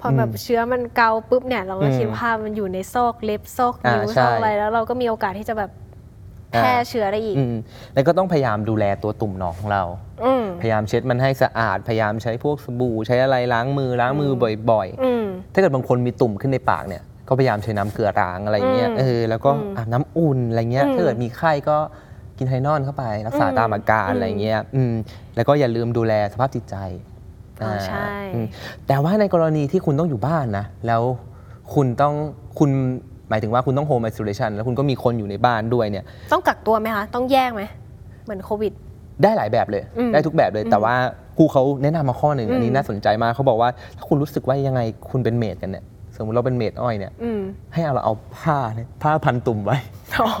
[0.00, 5.70] พอแบบเชื้อมันเกาปุ๊บเนี่ย เราก็อืมคิดภาพมันอยู่ในซอกเล็บซอกอ่านิ้วใช่ซอกอะไรแล้วเราก็มีโอกาสที่จะแบบ
[6.52, 7.54] แพร่อ่าเชื้อได้อีกอืม
[7.94, 9.82] แล้วก็ต้องพยายามดูแลตัวตุ่มหนองของเรา
[10.24, 14.30] อืมพยายามเช็ดมันให้สะอาด พยายามใช้พวกสบู่ใช้อะไรล้างมือล้างมือ
[14.70, 21.76] บ่อยอืมๆถ้าเกิดบางคนมีตุ่มขึ้นในปากเนี่ย ก็พยายามใช้น้ำเกลือล้างอะไรเงี้ยอืมเออ แล้วก็อืมอาบน้ำอุ่นอะไรเงี้ยอืมถ้าเกิดมีไข้ก็
[22.38, 24.92] กินไทนอนเข้าไป รักษาอืมตามอาการอืมอะไรเงี้ย อืม
[25.36, 26.76] แล้วก็อย่าลืมดูแลสภาพจิตใจ
[27.62, 28.46] อ๋อใช่ อืม
[28.86, 31.02] แต่ว่าในกรณีที่คุณต้องอยู่บ้านนะ แล้ว
[31.74, 32.14] คุณต้อง
[32.58, 32.70] คุณ
[33.28, 37.62] หมายถึงว่าคุณต้องโฮมไอโซเลชันแล้วคุณก็มีคนอยู่ในบ้านด้วยเนี่ย ต้องกักตัวไหมคะ ต้องแยกไหม
[38.24, 38.72] เหมือนโควิด
[39.22, 40.94] ได้หลายแบบเลย อืมได้ทุกแบบเลย แต่ว่า
[41.36, 45.84] ครูเขาแนะนำมาข้อหนึ่งอันนี้อืม น่าสนใจมากเขาบอกว่าถ้าคุณรู้สึกว่ายังไงคุณเป็นเมดกันเนี่ย
[46.18, 47.40] สมมติเราเป็นเมดอ้อยเนี่ยอืม
[47.74, 49.76] ให้เอาเราเอาผ้าเนี่ยผ้าพันตุ่มไว้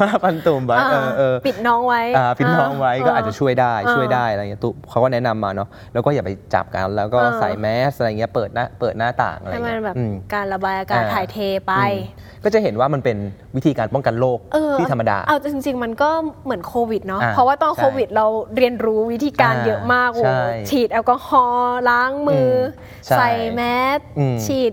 [0.00, 11.36] ผ้าพันตุ่มไว้เออเออ ปิดน้องไว้อ่าพินน้องไว้ก็อาจจะช่วยได้อ่าช่วยได้อะไรเงี้ยตุเขาก็แนะนำมาเนาะแล้วก็อย่าไปจับกันแล้วก็อ่าใส่แมสอะไรเงี้ยเปิดหน้าเปิดหน้าต่างอะไรให้มันเงี้ยแบบอืม การระบายอากาศอ่า ถ่ายเท
[11.66, 11.92] ไป อื
[12.40, 13.16] มก็จะเห็นว่ามันเป็น
[13.56, 16.10] วิธีการป้องกันโรคเออ ที่ธรรมดา เอาจริง ๆ มันก็
[16.44, 23.62] เหมือนโควิดเนาะอ่าเพราะว่าตอนใช่โควิดเราเรียนรู้วิธีการอ่าเยอะมากโอ้ใช่ฉีดแอลกอฮอล์ล้างมืออมใช่ใส่แม
[23.98, 24.72] สอืม ฉีด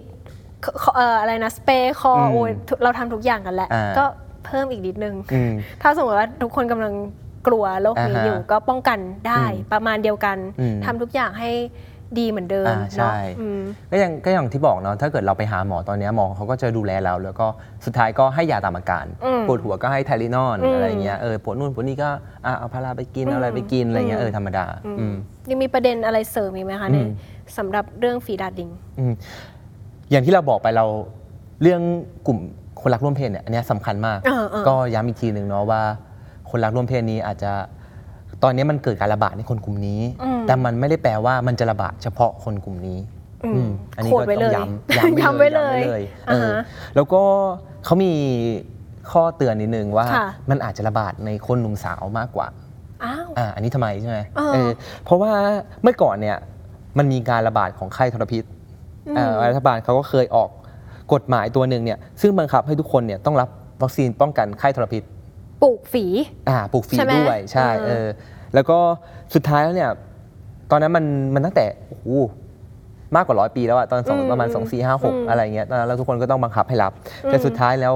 [0.96, 2.52] เอ่ออะไรนะสเปรย์คออมโอ้ย
[2.84, 4.06] เราทำทุกอย่างกันแหละ อ่า ก็
[4.46, 6.94] เพิ่มอีกนิดนึง อืม ถ้าสมมติว่าทุกคนกำลัง
[7.48, 11.52] กลัวโรคนี้อ่าฮะอยู่ก็ป้องกันได้อืมประมาณเดียวกันอืมทำทุกอย่างให้
[12.20, 13.60] ดีเหมือนเดิมอ่าใช่ เนาะอืม
[13.92, 17.48] ก็ยังก็อย่างที่บอกเนาะถ้าเกิดเราไปหาหมอตอนเนี้ยหมอเขาก็จะดูแลเรา แล้วก็
[17.86, 22.10] สุดท้ายก็ให้ยาตามอาการอืมปวดหัวก็ให้ไทลินอนอืมอะไรเงี้ยเออปวดนู่นปวดนี่ก็
[22.46, 24.66] อะเอาพาราไปกินอืมเอาอะไรไปกินอะไรเงี้ยอืม เออธรรมดา
[25.00, 25.14] อืม
[25.50, 27.08] ยังมีประเด็นอะไรเสริมอีกไหมคะอืมเนี่ย
[27.58, 29.14] สำหรับเรื่องฝีดาดลิง อืม
[30.12, 30.86] อย่างที่เราบอกไปเรา
[31.62, 31.82] เรื่อง
[32.28, 32.40] กลุ่ม
[32.82, 35.82] คนรักร่วมเพศเนี่ยอันเนี้ยสำคัญมาก เออเออ ก็ย้ำอีกทีหนึ่งเนาะว่า
[36.50, 37.52] คนรักร่วมเพศนี้อาจจะ
[38.44, 43.00] ตอนนี้มันเกิดการระบาดในคนกลุ่มนี้ อืม แต่มันไม่ได้แปลว่ามันจะระบาดเฉพาะคนกลุ่มนี้
[43.44, 46.62] อืมอืมอันนี้โคก็ดไว้ต้เลองยย้ำย้ำย้ำไว้เลยย้ำไว้เลยเออ่าอฮะ
[46.96, 47.22] แล้วก็
[47.86, 48.14] เขามี
[49.12, 52.48] ข้อเตือนนิดนึงว่าค่ะ มันอาจจะระบาดในคนหนุ่มสาวมากกว่า
[53.04, 54.70] อ้าว อ่าอันนี้ทำไมใช่ไหมเออ เออ
[55.04, 55.32] เพราะว่า
[55.84, 56.38] เมื่อก่อนเนี่ย
[56.98, 60.50] มันมีการระบาดของไข้ทรพิษเอ่อรัฐบาลเขาก็เคยออก
[61.14, 63.50] กฎหมายตัวหนึ่งเนี่ยซึ่งบังคับให้ทุกคนเนี่ยต้องรับ
[63.82, 65.04] วัคซีนป้องกันไข้ทรพิษ
[65.64, 66.06] ปลูกฝี
[66.50, 68.08] อ่าปลูกฝีใช่ไหมด้วยใช่เออเออ
[68.54, 68.78] แล้วก็
[69.36, 69.92] สุดท้ายแล้วเนี่ย
[70.72, 72.08] ตอนนั้นมันมันตั้งแต่โอ้โห
[73.16, 76.92] มากกว่าร้อยปีแล้วอะตอนสองประมาณสองสี่ห้าหกอะไรเงี้ยตอนนั้นเราทุกคนก็ต้องบังคับให้รับ
[77.26, 77.94] แต่สุดท้ายแล้ว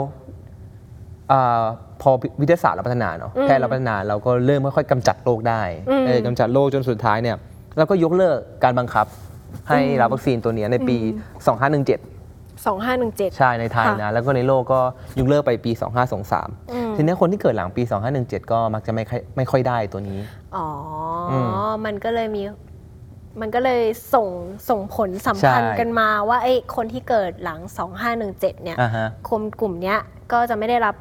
[1.31, 1.61] อ่า
[2.01, 2.09] พอ
[2.41, 5.61] วิทยาศาสตร์เราพัฒนาเนาะแพทย์เราพัฒนาเราก็เริ่มค่อยๆกำจัดโรคได้
[6.07, 7.37] เออกำจัดโรคจนสุดท้ายเนี่ย
[7.77, 9.05] เราก็ยกเลิกการบังคับ
[9.69, 12.19] ให้รับวัคซีนตัวเนี้ยในปี 2517
[12.67, 14.79] 2517 ใช่ในไทยค่ะนะ แล้วก็ในโลกก็
[15.19, 17.81] ยกเลิกไปปีอืม2523 ทีนี้คนที่เกิดหลังปี
[18.17, 20.19] 2517 ก็มักจะไม่ค่อยไม่ค่อยได้ตัวนี้
[20.55, 20.67] อ๋อ
[21.31, 21.49] อม
[21.85, 22.43] มันก็เลยมี
[23.41, 23.81] มันก็เลย
[24.13, 24.27] ส่ง
[24.69, 27.59] ส่งผลสัมพันธ์ใช่ กันมาว่าไอ้คนที่เกิดหลัง
[28.11, 29.99] 2517 เนี่ยอ่าฮะ คนกลุ่มเนี้ย
[30.31, 30.95] ก็จะไม่ได้รับ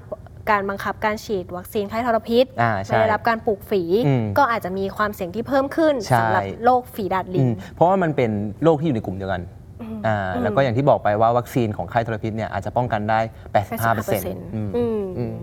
[0.50, 8.30] การบังคับการฉีดวัคซีนไข้ทรพิษอ่าใช่ ไม่ได้รับการปลูกฝีอืมก็อาจจะมีความเสี่ยงที่เพิ่มขึ้นใช่ สำหรับโรคฝีดาดลิอืง มเพราะว่ามันเป็น
[8.62, 9.42] โรคที่อยู่ในกลุ่มเดียวกัน
[10.06, 13.20] อ่าแล้วก็อย่างที่บอกไปว่าวัคซีนของไข้ทรพิษเนี่ยอาจจะป้องกันได้
[13.86, 15.34] 85%อืมอืม อืม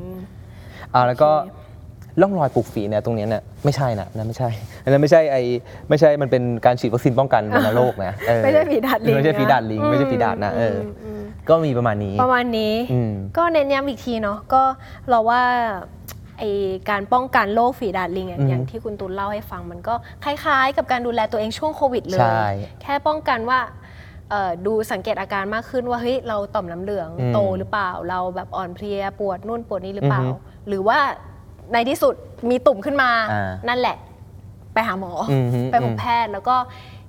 [0.93, 1.29] อ่าแล้วก็
[2.21, 4.49] ร่องรอยปลูกฝีเนี่ยตรงเนี้ยเนี่ยไม่ใช่นะนั่นไม่ใช่
[4.83, 5.37] อันนั้นไม่ใช่ไอ
[5.89, 11.14] ไม่ใช่มันเป็นการฉีดวัคซีนป้องกันวัณโรคนะเออไม่ใช่ฝีดาดลิงไม่ใช่ฝีดาดลิงนะไม่ใช่ฝีดาดนะเอออมอืม
[11.49, 14.61] ก็มีประมาณนี้ ประมาณนี้ อืม ก็เน้นย้ำอีกทีเนาะก็
[15.09, 15.41] เราว่า
[16.39, 16.43] ไอ
[16.89, 22.45] การป้องกันโรคฝีดาดลิงอะอืมอย่างที่คุณตูนเล่าให้ฟังมันก็คล้ายๆ กับการดูแลตัวเองช่วงโควิดเลย ใช่
[22.81, 23.59] แค่ป้องกันว่า
[24.29, 30.97] เอ่อดูสังเกตอาการมากขึ้นว่าเฮ้ยเราต่อมน้ำเหลืองอืมโตหรือเปล่า เราแบบอ่อนเพลียปวดนู่นปวดนี่หรือเปล่า อือฮึหรือว่า
[31.73, 32.13] ในที่สุด
[32.49, 33.97] มีตุ่มขึ้นมา อ่านั่นแหละ
[34.73, 36.55] ไปหาหมอออฮึไปพบแพทย์แล้วก็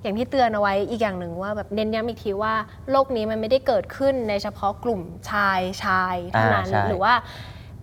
[0.07, 2.55] อย่างที่เตือนเอาไว้อีกอย่างหนึ่งว่าแบบเน้นย้ำอีกทีว่า
[2.90, 7.14] โรคนี้มันไม่ได้เกิดขึ้นในเฉพาะกลุ่มชายชายเท่านั้นอ่าใช่ หรือว่า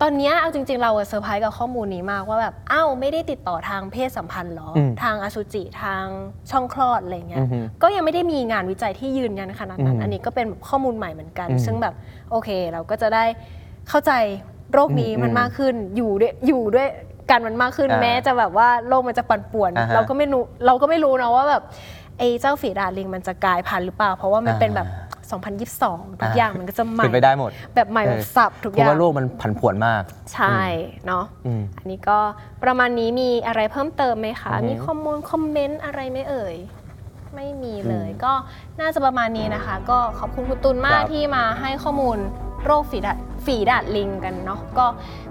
[0.02, 6.04] ตอนเนี้ยเอาจริง ๆ เราอะเซอร์ไพรส์กับข้อมูลนี้มากว่าแบบอ้าวไม่ได้ติดต่อทางเพศสัมพันธ์เหรออม ทางอสุจิทาง
[6.50, 11.94] ช่องคลอดอะไรเงี้อืยอฮึ ก็ยังไม่ได้มีงานวิจัยที่ยืนยันขนาดนั้น อืมอันนี้ก็เป็นแบบข้อมูลใหม่เหมือนกัน อืมซึ่งแบบ
[12.30, 13.24] โอเคเราก็จะได้
[13.88, 14.12] เข้าใจ
[14.72, 16.88] โรคนี้อืมมันมากขึ้น อยู่ด้วยอยู่ด้วย
[17.30, 21.62] กันมันมากขึ้นอ่าแม้จะแบบว่าโลกมันจะปั่นป่วน อ่าฮะเราก็ไม่รู้เราก็ไม่รู้นะว่าแบบ
[22.18, 24.88] ไอ้เจ้าฝีดาดลิงมันจะกลายพันธุ์หรือเปล่า เพราะว่ามันเป็นแบบ
[25.32, 30.02] 2022 ทุกอย่างมันก็จะใหม่เป็นไปได้หมด แบบใหม่แบบสับทุกเพอย่าราะง ว่าโลกมันผันผวนมาก
[30.34, 30.58] ใช่
[31.06, 32.18] เนาะ อืม อันนี้ก็
[32.64, 36.56] ประมาณนี้มีอะไรเพิ่มเติมไหมคะ อือฮึมีคอมมูนคอมเมนต์อะไรไหมเอ่ย
[37.34, 38.32] ไม่มีเลยอืมก็
[38.80, 42.18] น่าจะประมาณนี้นะคะ ก็ขอบคุณคุณตุลมากครับ ที่มาให้ข้อมูล
[42.64, 44.86] โรคฝีดาดฝีดาดลิงกันเนาะก็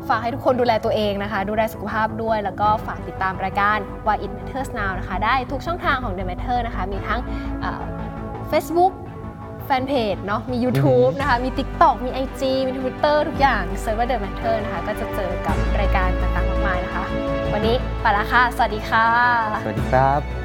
[0.10, 7.20] ฝากให้ทุกคนดูแลตัวเองนะคะ ดูแลสุขภาพด้วย แล้วก็ฝากติดตามรายการ Why It Matters Now นะคะ ได้ทุกช่องทางของ The Matter นะคะ มีทั้ง
[7.62, 7.84] เอ่อ
[8.52, 8.94] Facebook
[9.66, 17.04] แฟนเพจเนาะมี YouTube นะคะ มี TikTok มี IG มี Twitter ทุกอย่างเซิร์ฟเวอร์ The Matter นะคะ ก็จะเจอกับรายการต่างๆมากมายนะคะ
[17.54, 19.08] วันนี้ไปละค่ะ สวัสดีค่ะ
[19.64, 20.43] สวัสดีครับ